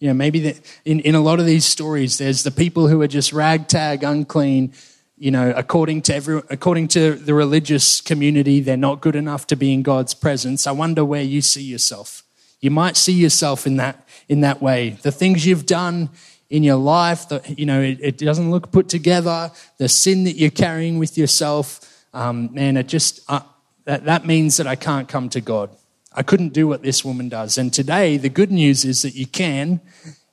You 0.00 0.08
know, 0.08 0.14
maybe 0.14 0.40
that 0.40 0.60
in, 0.84 1.00
in 1.00 1.14
a 1.14 1.20
lot 1.20 1.40
of 1.40 1.46
these 1.46 1.64
stories, 1.64 2.18
there's 2.18 2.44
the 2.44 2.50
people 2.50 2.88
who 2.88 3.02
are 3.02 3.08
just 3.08 3.32
ragtag, 3.32 4.04
unclean, 4.04 4.72
you 5.16 5.32
know, 5.32 5.52
according 5.56 6.02
to 6.02 6.14
every, 6.14 6.40
according 6.50 6.88
to 6.88 7.14
the 7.14 7.34
religious 7.34 8.00
community, 8.00 8.60
they're 8.60 8.76
not 8.76 9.00
good 9.00 9.16
enough 9.16 9.46
to 9.48 9.56
be 9.56 9.72
in 9.72 9.82
God's 9.82 10.14
presence. 10.14 10.66
I 10.66 10.72
wonder 10.72 11.04
where 11.04 11.22
you 11.22 11.42
see 11.42 11.62
yourself. 11.62 12.22
You 12.60 12.70
might 12.70 12.96
see 12.96 13.12
yourself 13.12 13.66
in 13.66 13.76
that 13.76 14.06
in 14.28 14.40
that 14.42 14.62
way. 14.62 14.90
The 15.02 15.12
things 15.12 15.46
you've 15.46 15.66
done 15.66 16.10
in 16.50 16.62
your 16.62 16.76
life, 16.76 17.28
the, 17.28 17.42
you 17.56 17.66
know, 17.66 17.80
it, 17.80 17.98
it, 18.00 18.18
doesn't 18.18 18.50
look 18.50 18.72
put 18.72 18.88
together. 18.88 19.50
The 19.78 19.88
sin 19.88 20.24
that 20.24 20.36
you're 20.36 20.50
carrying 20.50 20.98
with 20.98 21.18
yourself, 21.18 22.04
um, 22.14 22.52
man, 22.52 22.76
it 22.76 22.88
just 22.88 23.20
uh, 23.28 23.40
that 23.84 24.04
that 24.04 24.26
means 24.26 24.56
that 24.56 24.66
I 24.66 24.76
can't 24.76 25.08
come 25.08 25.28
to 25.30 25.40
God. 25.40 25.70
I 26.18 26.24
couldn't 26.24 26.52
do 26.52 26.66
what 26.66 26.82
this 26.82 27.04
woman 27.04 27.28
does. 27.28 27.58
And 27.58 27.72
today, 27.72 28.16
the 28.16 28.28
good 28.28 28.50
news 28.50 28.84
is 28.84 29.02
that 29.02 29.14
you 29.14 29.24
can 29.24 29.80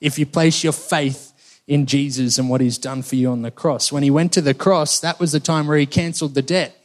if 0.01 0.17
you 0.17 0.25
place 0.25 0.63
your 0.63 0.73
faith 0.73 1.61
in 1.67 1.85
Jesus 1.85 2.39
and 2.39 2.49
what 2.49 2.59
he's 2.59 2.79
done 2.79 3.03
for 3.03 3.15
you 3.15 3.29
on 3.29 3.43
the 3.43 3.51
cross. 3.51 3.91
When 3.91 4.01
he 4.01 4.09
went 4.09 4.33
to 4.33 4.41
the 4.41 4.55
cross, 4.55 4.99
that 5.01 5.19
was 5.19 5.31
the 5.31 5.39
time 5.39 5.67
where 5.67 5.77
he 5.77 5.85
canceled 5.85 6.33
the 6.33 6.41
debt, 6.41 6.75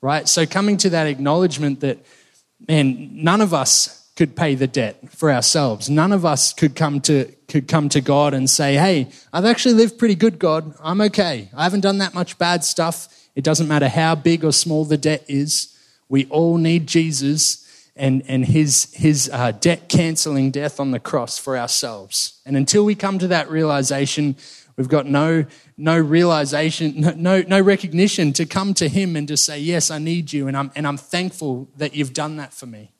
right? 0.00 0.26
So 0.26 0.46
coming 0.46 0.78
to 0.78 0.88
that 0.90 1.06
acknowledgement 1.06 1.80
that, 1.80 1.98
man, 2.66 3.10
none 3.22 3.42
of 3.42 3.52
us 3.52 4.10
could 4.16 4.34
pay 4.34 4.54
the 4.54 4.66
debt 4.66 4.96
for 5.10 5.30
ourselves. 5.30 5.90
None 5.90 6.10
of 6.10 6.24
us 6.24 6.54
could 6.54 6.74
come 6.74 7.02
to 7.02 7.30
could 7.48 7.68
come 7.68 7.90
to 7.90 8.00
God 8.00 8.32
and 8.32 8.48
say, 8.48 8.76
"Hey, 8.76 9.08
I've 9.30 9.44
actually 9.44 9.74
lived 9.74 9.98
pretty 9.98 10.14
good, 10.14 10.38
God. 10.38 10.74
I'm 10.82 11.02
okay. 11.02 11.50
I 11.54 11.64
haven't 11.64 11.82
done 11.82 11.98
that 11.98 12.14
much 12.14 12.38
bad 12.38 12.64
stuff. 12.64 13.08
It 13.34 13.44
doesn't 13.44 13.68
matter 13.68 13.88
how 13.90 14.14
big 14.14 14.42
or 14.42 14.52
small 14.52 14.86
the 14.86 14.96
debt 14.96 15.22
is. 15.28 15.68
We 16.08 16.24
all 16.30 16.56
need 16.56 16.86
Jesus 16.86 17.65
and, 17.96 18.22
and 18.28 18.44
his, 18.44 18.92
his 18.94 19.30
uh, 19.32 19.52
debt 19.52 19.88
canceling 19.88 20.50
death 20.50 20.78
on 20.78 20.90
the 20.90 21.00
cross 21.00 21.38
for 21.38 21.56
ourselves. 21.56 22.40
And 22.44 22.56
until 22.56 22.84
we 22.84 22.94
come 22.94 23.18
to 23.18 23.28
that 23.28 23.50
realization, 23.50 24.36
We've 24.76 24.88
got 24.88 25.06
no, 25.06 25.46
no 25.78 25.98
realization, 25.98 27.00
no, 27.16 27.40
no 27.40 27.60
recognition 27.60 28.32
to 28.34 28.44
come 28.44 28.74
to 28.74 28.88
Him 28.88 29.16
and 29.16 29.26
to 29.28 29.36
say, 29.36 29.58
Yes, 29.58 29.90
I 29.90 29.98
need 29.98 30.32
you, 30.32 30.48
and 30.48 30.56
I'm, 30.56 30.70
and 30.76 30.86
I'm 30.86 30.98
thankful 30.98 31.68
that 31.78 31.94
you've 31.94 32.12
done 32.12 32.36
that 32.36 32.52
for 32.52 32.66
me. 32.66 32.92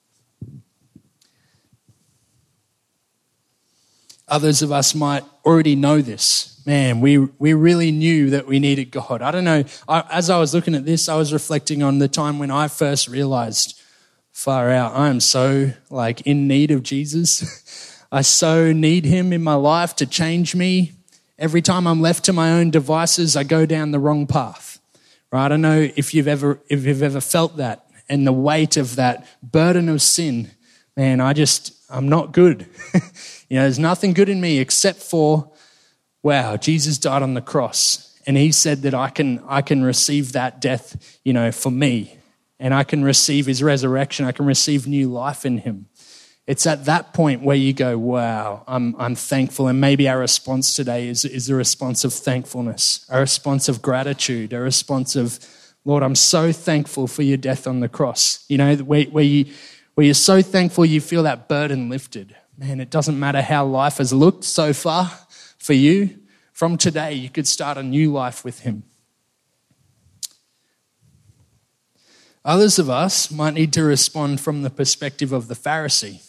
Others 4.29 4.63
of 4.63 4.73
us 4.73 4.95
might 4.95 5.23
already 5.45 5.77
know 5.77 6.01
this. 6.01 6.61
Man, 6.67 7.01
we, 7.01 7.19
we 7.19 7.55
really 7.55 7.93
knew 7.93 8.31
that 8.31 8.47
we 8.49 8.59
needed 8.59 8.91
God. 8.91 9.23
I 9.23 9.31
don't 9.31 9.45
know. 9.45 9.63
I, 9.87 10.03
as 10.11 10.31
I 10.31 10.39
was 10.39 10.53
looking 10.53 10.75
at 10.75 10.85
this, 10.85 11.09
I 11.09 11.15
was 11.15 11.33
reflecting 11.33 11.81
on 11.83 12.01
the 12.01 12.09
time 12.09 12.41
when 12.41 12.51
I 12.51 12.67
first 12.67 13.07
realized, 13.07 13.76
far 14.37 14.71
out, 14.71 14.95
I 14.95 15.09
am 15.09 15.19
so 15.19 15.73
like 15.89 16.21
in 16.27 16.47
need 16.47 16.71
of 16.71 16.83
Jesus. 16.83 18.05
I 18.13 18.21
so 18.21 18.71
need 18.71 19.07
him 19.07 19.33
in 19.33 19.43
my 19.43 19.55
life 19.55 19.97
to 19.97 20.05
change 20.07 20.55
me. 20.55 20.93
Every 21.39 21.63
time 21.63 21.87
I'm 21.87 22.03
left 22.03 22.27
to 22.27 22.35
my 22.35 22.53
own 22.53 22.71
devices, 22.71 23.35
I 23.35 23.45
go 23.45 23.65
down 23.65 23.93
the 23.93 23.99
wrong 23.99 24.27
path. 24.27 24.79
Right? 25.33 25.47
I 25.47 25.49
don't 25.49 25.63
know 25.63 25.89
if 25.97 26.13
you've 26.13 26.29
ever, 26.29 26.61
if 26.69 26.85
you've 26.85 27.03
ever 27.03 27.23
felt 27.23 27.57
that 27.57 27.87
and 28.11 28.27
the 28.27 28.33
weight 28.33 28.77
of 28.77 28.97
that 28.97 29.27
burden 29.43 29.89
of 29.89 30.03
sin. 30.03 30.51
Man, 30.99 31.19
I 31.23 31.33
just, 31.33 31.73
I'm 31.89 32.09
not 32.09 32.33
good. 32.33 32.67
You 33.49 33.59
know, 33.59 33.63
there's 33.63 33.79
nothing 33.79 34.13
good 34.13 34.29
in 34.29 34.41
me 34.41 34.59
except 34.59 35.01
for, 35.01 35.53
wow, 36.25 36.57
Jesus 36.57 36.99
died 36.99 37.23
on 37.23 37.35
the 37.35 37.41
cross. 37.41 38.21
And 38.27 38.37
he 38.37 38.51
said 38.51 38.83
that 38.83 38.93
I 38.93 39.09
can, 39.09 39.41
I 39.47 39.63
can 39.63 39.85
receive 39.85 40.33
that 40.33 40.61
death, 40.61 41.17
you 41.25 41.33
know, 41.33 41.53
for 41.53 41.71
me. 41.71 42.19
And 42.59 42.73
I 42.73 42.85
can 42.85 43.05
receive 43.05 43.47
his 43.47 43.63
resurrection. 43.63 44.25
I 44.25 44.33
can 44.33 44.47
receive 44.47 44.87
new 44.87 45.09
life 45.09 45.45
in 45.45 45.59
him. 45.59 45.87
It's 46.47 46.67
at 46.67 46.85
that 46.85 47.13
point 47.13 47.43
where 47.43 47.57
you 47.57 47.73
go, 47.73 47.99
wow, 47.99 48.63
I'm, 48.69 48.95
I'm 48.99 49.15
thankful. 49.17 49.67
And 49.67 49.81
maybe 49.81 50.09
our 50.09 50.19
response 50.19 50.75
today 50.75 51.09
is, 51.09 51.25
is 51.25 51.51
a 51.51 51.55
response 51.55 52.05
of 52.05 52.13
thankfulness, 52.13 53.05
a 53.11 53.19
response 53.19 53.69
of 53.69 53.83
gratitude, 53.83 54.53
a 54.53 54.61
response 54.61 55.17
of, 55.17 55.41
Lord, 55.85 56.03
I'm 56.03 56.15
so 56.15 56.53
thankful 56.53 57.09
for 57.09 57.23
your 57.23 57.37
death 57.37 57.67
on 57.67 57.81
the 57.81 57.89
cross. 57.89 58.45
You 58.49 58.59
know, 58.59 58.77
where, 58.77 59.05
where, 59.05 59.25
you, 59.25 59.47
where 59.95 60.05
you're 60.05 60.15
so 60.15 60.41
thankful 60.41 60.85
you 60.85 61.01
feel 61.01 61.25
that 61.25 61.49
burden 61.49 61.89
lifted 61.89 62.37
man, 62.59 62.81
it 62.81 62.91
doesn't 62.91 63.19
matter 63.19 63.43
how 63.43 63.67
life 63.67 63.99
has 63.99 64.13
looked 64.13 64.45
so 64.45 64.73
far 64.73 65.11
for 65.59 65.73
you. 65.73 66.19
From 66.53 66.79
today, 66.79 67.13
you 67.13 67.29
could 67.29 67.47
start 67.47 67.77
a 67.77 67.83
new 67.83 68.13
life 68.13 68.45
with 68.45 68.61
Him. 68.61 68.85
Others 72.47 72.79
of 72.79 72.89
us 72.89 73.29
might 73.29 73.55
need 73.55 73.73
to 73.73 73.83
respond 73.83 74.41
from 74.41 74.63
the 74.63 74.71
perspective 74.71 75.33
of 75.33 75.49
the 75.49 75.55
Pharisee. 75.55 76.25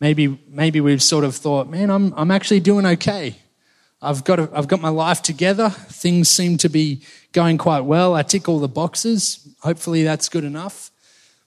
Maybe, 0.00 0.38
maybe 0.48 0.80
we've 0.80 1.02
sort 1.02 1.24
of 1.24 1.36
thought, 1.36 1.68
man, 1.68 1.90
I'm, 1.90 2.14
I'm 2.16 2.30
actually 2.30 2.60
doing 2.60 2.86
okay. 2.86 3.36
I've 4.00 4.24
got, 4.24 4.40
a, 4.40 4.50
I've 4.54 4.66
got 4.66 4.80
my 4.80 4.88
life 4.88 5.20
together. 5.20 5.68
Things 5.68 6.30
seem 6.30 6.56
to 6.58 6.70
be 6.70 7.02
going 7.32 7.58
quite 7.58 7.80
well. 7.80 8.14
I 8.14 8.22
tick 8.22 8.48
all 8.48 8.58
the 8.58 8.66
boxes. 8.66 9.46
Hopefully, 9.60 10.04
that's 10.04 10.30
good 10.30 10.44
enough. 10.44 10.90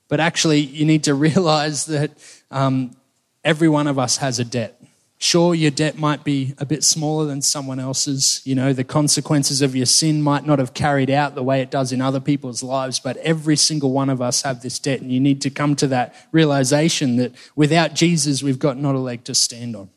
But 0.08 0.20
actually, 0.20 0.60
you 0.60 0.86
need 0.86 1.04
to 1.06 1.14
realize 1.16 1.88
that 1.88 2.12
um, 2.52 2.96
every 3.44 3.70
one 3.70 3.88
of 3.88 3.98
us 3.98 4.18
has 4.18 4.38
a 4.38 4.46
debt. 4.46 4.80
Sure, 5.22 5.54
your 5.54 5.70
debt 5.70 5.98
might 5.98 6.24
be 6.24 6.54
a 6.60 6.66
bit 6.66 6.82
smaller 6.82 7.26
than 7.26 7.42
someone 7.42 7.78
else's. 7.78 8.42
You 8.46 8.56
know, 8.56 8.72
the 8.72 8.86
consequences 8.86 9.62
of 9.62 9.76
your 9.76 9.86
sin 9.86 10.22
might 10.22 10.46
not 10.46 10.60
have 10.60 10.74
carried 10.74 11.10
out 11.10 11.36
the 11.36 11.44
way 11.44 11.62
it 11.62 11.70
does 11.70 11.92
in 11.92 12.00
other 12.00 12.22
people's 12.22 12.64
lives, 12.64 13.02
but 13.02 13.18
every 13.18 13.58
single 13.58 13.92
one 13.92 14.10
of 14.10 14.22
us 14.22 14.44
have 14.44 14.62
this 14.62 14.80
debt. 14.80 15.02
And 15.02 15.12
you 15.12 15.20
need 15.20 15.42
to 15.42 15.50
come 15.50 15.76
to 15.76 15.88
that 15.88 16.16
realization 16.32 17.18
that 17.18 17.36
without 17.54 17.96
Jesus, 17.96 18.42
we've 18.42 18.60
got 18.60 18.78
not 18.78 18.96
a 18.96 19.00
leg 19.00 19.26
to 19.26 19.36
stand 19.36 19.76
on 19.76 19.90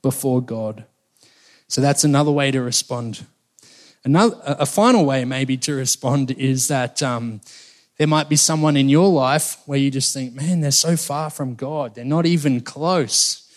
before 0.00 0.40
God. 0.40 0.84
So 1.66 1.80
that's 1.80 2.04
another 2.04 2.30
way 2.30 2.52
to 2.52 2.62
respond. 2.62 3.26
Another, 4.04 4.36
a 4.44 4.64
final 4.64 5.04
way, 5.04 5.24
maybe, 5.24 5.56
to 5.56 5.74
respond 5.74 6.30
is 6.30 6.68
that 6.68 7.02
um, 7.02 7.40
there 7.98 8.06
might 8.06 8.28
be 8.28 8.36
someone 8.36 8.76
in 8.76 8.88
your 8.88 9.08
life 9.08 9.58
where 9.66 9.78
you 9.78 9.90
just 9.90 10.14
think, 10.14 10.34
man, 10.34 10.60
they're 10.60 10.70
so 10.70 10.96
far 10.96 11.30
from 11.30 11.56
God. 11.56 11.96
They're 11.96 12.04
not 12.04 12.26
even 12.26 12.60
close, 12.60 13.47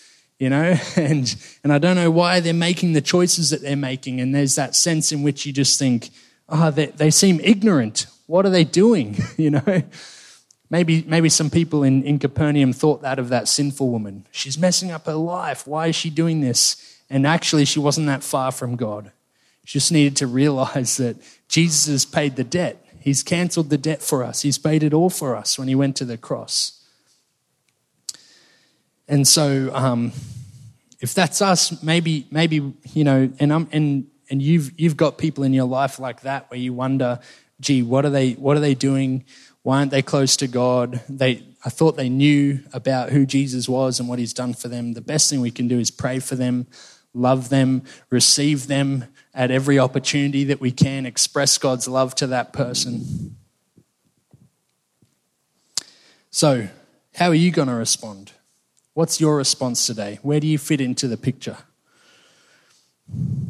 you 0.42 0.50
know? 0.50 0.76
And, 0.96 1.34
and 1.62 1.72
I 1.72 1.78
don't 1.78 1.96
know 1.96 2.10
why 2.10 2.40
they're 2.40 2.52
making 2.52 2.92
the 2.92 3.00
choices 3.00 3.50
that 3.50 3.62
they're 3.62 3.76
making. 3.76 4.20
And 4.20 4.34
there's 4.34 4.56
that 4.56 4.74
sense 4.74 5.12
in 5.12 5.22
which 5.22 5.46
you 5.46 5.52
just 5.52 5.78
think, 5.78 6.10
oh, 6.48 6.70
they, 6.70 6.86
they 6.86 7.10
seem 7.10 7.40
ignorant. 7.40 8.06
What 8.26 8.44
are 8.44 8.50
they 8.50 8.64
doing? 8.64 9.16
you 9.36 9.50
know? 9.50 9.82
Maybe, 10.68 11.04
maybe 11.06 11.28
some 11.28 11.50
people 11.50 11.82
in, 11.82 12.02
in 12.02 12.18
Capernaum 12.18 12.72
thought 12.72 13.02
that 13.02 13.18
of 13.18 13.28
that 13.28 13.46
sinful 13.46 13.88
woman. 13.90 14.26
She's 14.32 14.58
messing 14.58 14.90
up 14.90 15.06
her 15.06 15.14
life. 15.14 15.66
Why 15.66 15.88
is 15.88 15.96
she 15.96 16.10
doing 16.10 16.40
this? 16.40 16.98
And 17.08 17.26
actually, 17.26 17.64
she 17.64 17.78
wasn't 17.78 18.06
that 18.08 18.24
far 18.24 18.50
from 18.50 18.76
God. 18.76 19.12
She 19.64 19.78
just 19.78 19.92
needed 19.92 20.16
to 20.16 20.26
realize 20.26 20.96
that 20.96 21.16
Jesus 21.48 21.86
has 21.86 22.04
paid 22.04 22.36
the 22.36 22.44
debt 22.44 22.82
He's 23.02 23.24
cancelled 23.24 23.68
the 23.68 23.78
debt 23.78 24.00
for 24.00 24.22
us. 24.22 24.42
He's 24.42 24.58
paid 24.58 24.84
it 24.84 24.94
all 24.94 25.10
for 25.10 25.34
us 25.34 25.58
when 25.58 25.66
he 25.66 25.74
went 25.74 25.96
to 25.96 26.04
the 26.04 26.16
cross. 26.16 26.81
And 29.08 29.26
so, 29.26 29.70
um, 29.74 30.12
if 31.00 31.14
that's 31.14 31.42
us, 31.42 31.82
maybe, 31.82 32.26
maybe 32.30 32.72
you 32.92 33.04
know, 33.04 33.30
and 33.38 33.52
I'm, 33.52 33.68
and 33.72 34.06
and 34.30 34.40
you've 34.40 34.72
you've 34.80 34.96
got 34.96 35.18
people 35.18 35.44
in 35.44 35.52
your 35.52 35.66
life 35.66 35.98
like 35.98 36.22
that 36.22 36.50
where 36.50 36.60
you 36.60 36.72
wonder, 36.72 37.18
gee, 37.60 37.82
what 37.82 38.04
are 38.04 38.10
they 38.10 38.32
what 38.32 38.56
are 38.56 38.60
they 38.60 38.74
doing? 38.74 39.24
Why 39.62 39.78
aren't 39.78 39.90
they 39.90 40.02
close 40.02 40.36
to 40.38 40.46
God? 40.46 41.02
They 41.08 41.42
I 41.64 41.70
thought 41.70 41.96
they 41.96 42.08
knew 42.08 42.60
about 42.72 43.10
who 43.10 43.26
Jesus 43.26 43.68
was 43.68 44.00
and 44.00 44.08
what 44.08 44.18
He's 44.18 44.32
done 44.32 44.54
for 44.54 44.68
them. 44.68 44.94
The 44.94 45.00
best 45.00 45.28
thing 45.28 45.40
we 45.40 45.50
can 45.50 45.68
do 45.68 45.78
is 45.78 45.90
pray 45.90 46.18
for 46.18 46.34
them, 46.34 46.66
love 47.12 47.48
them, 47.48 47.82
receive 48.10 48.66
them, 48.68 49.04
at 49.34 49.50
every 49.50 49.78
opportunity 49.78 50.44
that 50.44 50.60
we 50.60 50.70
can 50.70 51.06
express 51.06 51.58
God's 51.58 51.88
love 51.88 52.14
to 52.16 52.26
that 52.28 52.52
person. 52.52 53.36
So, 56.30 56.68
how 57.14 57.28
are 57.28 57.34
you 57.34 57.50
going 57.50 57.68
to 57.68 57.74
respond? 57.74 58.31
What's 58.94 59.22
your 59.22 59.36
response 59.36 59.86
today? 59.86 60.18
Where 60.20 60.38
do 60.38 60.46
you 60.46 60.58
fit 60.58 60.78
into 60.78 61.08
the 61.08 61.16
picture? 61.16 61.56
We've 63.08 63.48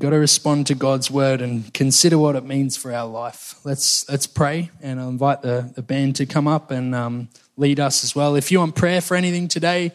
got 0.00 0.10
to 0.10 0.16
respond 0.16 0.66
to 0.66 0.74
God's 0.74 1.12
word 1.12 1.40
and 1.40 1.72
consider 1.72 2.18
what 2.18 2.34
it 2.34 2.44
means 2.44 2.76
for 2.76 2.92
our 2.92 3.06
life. 3.06 3.60
Let's 3.62 4.08
let's 4.08 4.26
pray, 4.26 4.70
and 4.82 4.98
I'll 4.98 5.10
invite 5.10 5.42
the, 5.42 5.70
the 5.76 5.82
band 5.82 6.16
to 6.16 6.26
come 6.26 6.48
up 6.48 6.72
and 6.72 6.92
um, 6.92 7.28
lead 7.56 7.78
us 7.78 8.02
as 8.02 8.16
well. 8.16 8.34
If 8.34 8.50
you 8.50 8.58
want 8.58 8.74
prayer 8.74 9.00
for 9.00 9.16
anything 9.16 9.46
today, 9.46 9.92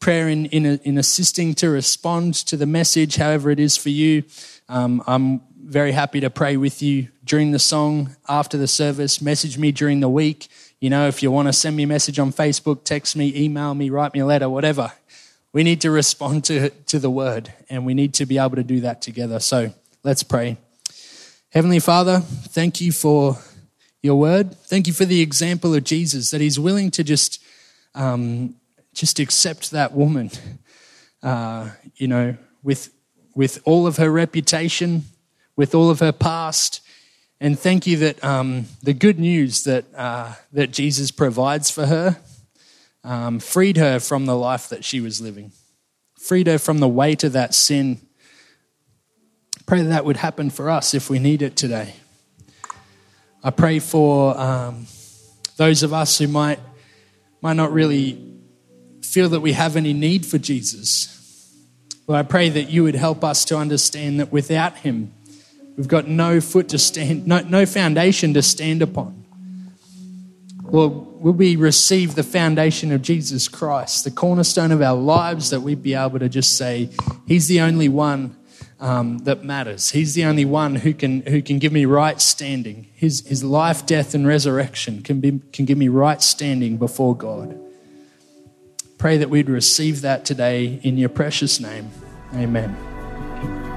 prayer 0.00 0.30
in, 0.30 0.46
in, 0.46 0.64
in 0.82 0.96
assisting 0.96 1.52
to 1.56 1.68
respond 1.68 2.32
to 2.46 2.56
the 2.56 2.64
message, 2.64 3.16
however 3.16 3.50
it 3.50 3.60
is 3.60 3.76
for 3.76 3.90
you. 3.90 4.24
Um, 4.70 5.02
I'm 5.06 5.42
very 5.62 5.92
happy 5.92 6.20
to 6.20 6.30
pray 6.30 6.56
with 6.56 6.80
you 6.80 7.08
during 7.22 7.50
the 7.50 7.58
song, 7.58 8.16
after 8.30 8.56
the 8.56 8.66
service. 8.66 9.20
Message 9.20 9.58
me 9.58 9.72
during 9.72 10.00
the 10.00 10.08
week. 10.08 10.48
You 10.82 10.90
know, 10.90 11.06
if 11.06 11.22
you 11.22 11.30
want 11.30 11.46
to 11.46 11.52
send 11.52 11.76
me 11.76 11.84
a 11.84 11.86
message 11.86 12.18
on 12.18 12.32
Facebook, 12.32 12.82
text 12.82 13.14
me, 13.14 13.32
email 13.36 13.72
me, 13.72 13.88
write 13.88 14.12
me 14.14 14.18
a 14.18 14.26
letter, 14.26 14.48
whatever. 14.48 14.90
We 15.52 15.62
need 15.62 15.80
to 15.82 15.92
respond 15.92 16.42
to, 16.46 16.70
to 16.70 16.98
the 16.98 17.08
word, 17.08 17.54
and 17.70 17.86
we 17.86 17.94
need 17.94 18.14
to 18.14 18.26
be 18.26 18.36
able 18.36 18.56
to 18.56 18.64
do 18.64 18.80
that 18.80 19.00
together. 19.00 19.38
So 19.38 19.72
let's 20.02 20.24
pray. 20.24 20.56
Heavenly 21.50 21.78
Father, 21.78 22.18
thank 22.18 22.80
you 22.80 22.90
for 22.90 23.38
your 24.02 24.16
word. 24.16 24.56
Thank 24.56 24.88
you 24.88 24.92
for 24.92 25.04
the 25.04 25.20
example 25.20 25.72
of 25.72 25.84
Jesus, 25.84 26.32
that 26.32 26.40
he's 26.40 26.58
willing 26.58 26.90
to 26.90 27.04
just 27.04 27.40
um, 27.94 28.56
just 28.92 29.20
accept 29.20 29.70
that 29.70 29.92
woman, 29.92 30.32
uh, 31.22 31.70
you 31.94 32.08
know, 32.08 32.36
with, 32.64 32.92
with 33.36 33.60
all 33.64 33.86
of 33.86 33.98
her 33.98 34.10
reputation, 34.10 35.04
with 35.54 35.76
all 35.76 35.90
of 35.90 36.00
her 36.00 36.10
past. 36.10 36.80
And 37.42 37.58
thank 37.58 37.88
you 37.88 37.96
that 37.96 38.22
um, 38.22 38.66
the 38.84 38.94
good 38.94 39.18
news 39.18 39.64
that, 39.64 39.84
uh, 39.96 40.34
that 40.52 40.70
Jesus 40.70 41.10
provides 41.10 41.72
for 41.72 41.86
her 41.86 42.16
um, 43.02 43.40
freed 43.40 43.78
her 43.78 43.98
from 43.98 44.26
the 44.26 44.36
life 44.36 44.68
that 44.68 44.84
she 44.84 45.00
was 45.00 45.20
living, 45.20 45.50
freed 46.16 46.46
her 46.46 46.56
from 46.56 46.78
the 46.78 46.86
weight 46.86 47.24
of 47.24 47.32
that 47.32 47.52
sin. 47.52 48.00
Pray 49.66 49.82
that, 49.82 49.88
that 49.88 50.04
would 50.04 50.18
happen 50.18 50.50
for 50.50 50.70
us 50.70 50.94
if 50.94 51.10
we 51.10 51.18
need 51.18 51.42
it 51.42 51.56
today. 51.56 51.94
I 53.42 53.50
pray 53.50 53.80
for 53.80 54.38
um, 54.38 54.86
those 55.56 55.82
of 55.82 55.92
us 55.92 56.18
who 56.18 56.28
might, 56.28 56.60
might 57.40 57.54
not 57.54 57.72
really 57.72 58.36
feel 59.02 59.28
that 59.30 59.40
we 59.40 59.54
have 59.54 59.74
any 59.74 59.92
need 59.92 60.24
for 60.24 60.38
Jesus. 60.38 61.58
Lord, 62.06 62.24
I 62.24 62.28
pray 62.28 62.50
that 62.50 62.70
you 62.70 62.84
would 62.84 62.94
help 62.94 63.24
us 63.24 63.44
to 63.46 63.56
understand 63.56 64.20
that 64.20 64.30
without 64.30 64.76
him, 64.76 65.12
we've 65.76 65.88
got 65.88 66.08
no 66.08 66.40
foot 66.40 66.68
to 66.70 66.78
stand, 66.78 67.26
no, 67.26 67.40
no 67.40 67.66
foundation 67.66 68.34
to 68.34 68.42
stand 68.42 68.82
upon. 68.82 69.22
Lord, 70.64 70.92
will 70.92 71.32
we 71.32 71.56
receive 71.56 72.14
the 72.14 72.22
foundation 72.22 72.92
of 72.92 73.02
Jesus 73.02 73.46
Christ, 73.46 74.04
the 74.04 74.10
cornerstone 74.10 74.72
of 74.72 74.80
our 74.80 74.96
lives, 74.96 75.50
that 75.50 75.60
we'd 75.60 75.82
be 75.82 75.94
able 75.94 76.18
to 76.18 76.28
just 76.28 76.56
say, 76.56 76.88
He's 77.26 77.46
the 77.46 77.60
only 77.60 77.88
one 77.88 78.36
um, 78.80 79.18
that 79.18 79.44
matters. 79.44 79.90
He's 79.90 80.14
the 80.14 80.24
only 80.24 80.44
one 80.44 80.74
who 80.74 80.92
can, 80.92 81.22
who 81.22 81.40
can 81.40 81.58
give 81.58 81.72
me 81.72 81.84
right 81.84 82.20
standing. 82.20 82.88
His, 82.94 83.26
his 83.26 83.44
life, 83.44 83.86
death, 83.86 84.14
and 84.14 84.26
resurrection 84.26 85.02
can, 85.02 85.20
be, 85.20 85.40
can 85.52 85.64
give 85.64 85.78
me 85.78 85.88
right 85.88 86.20
standing 86.20 86.78
before 86.78 87.16
God. 87.16 87.58
Pray 88.98 89.16
that 89.18 89.30
we'd 89.30 89.48
receive 89.48 90.00
that 90.02 90.24
today 90.24 90.80
in 90.82 90.98
your 90.98 91.08
precious 91.08 91.60
name. 91.60 91.90
Amen. 92.34 93.71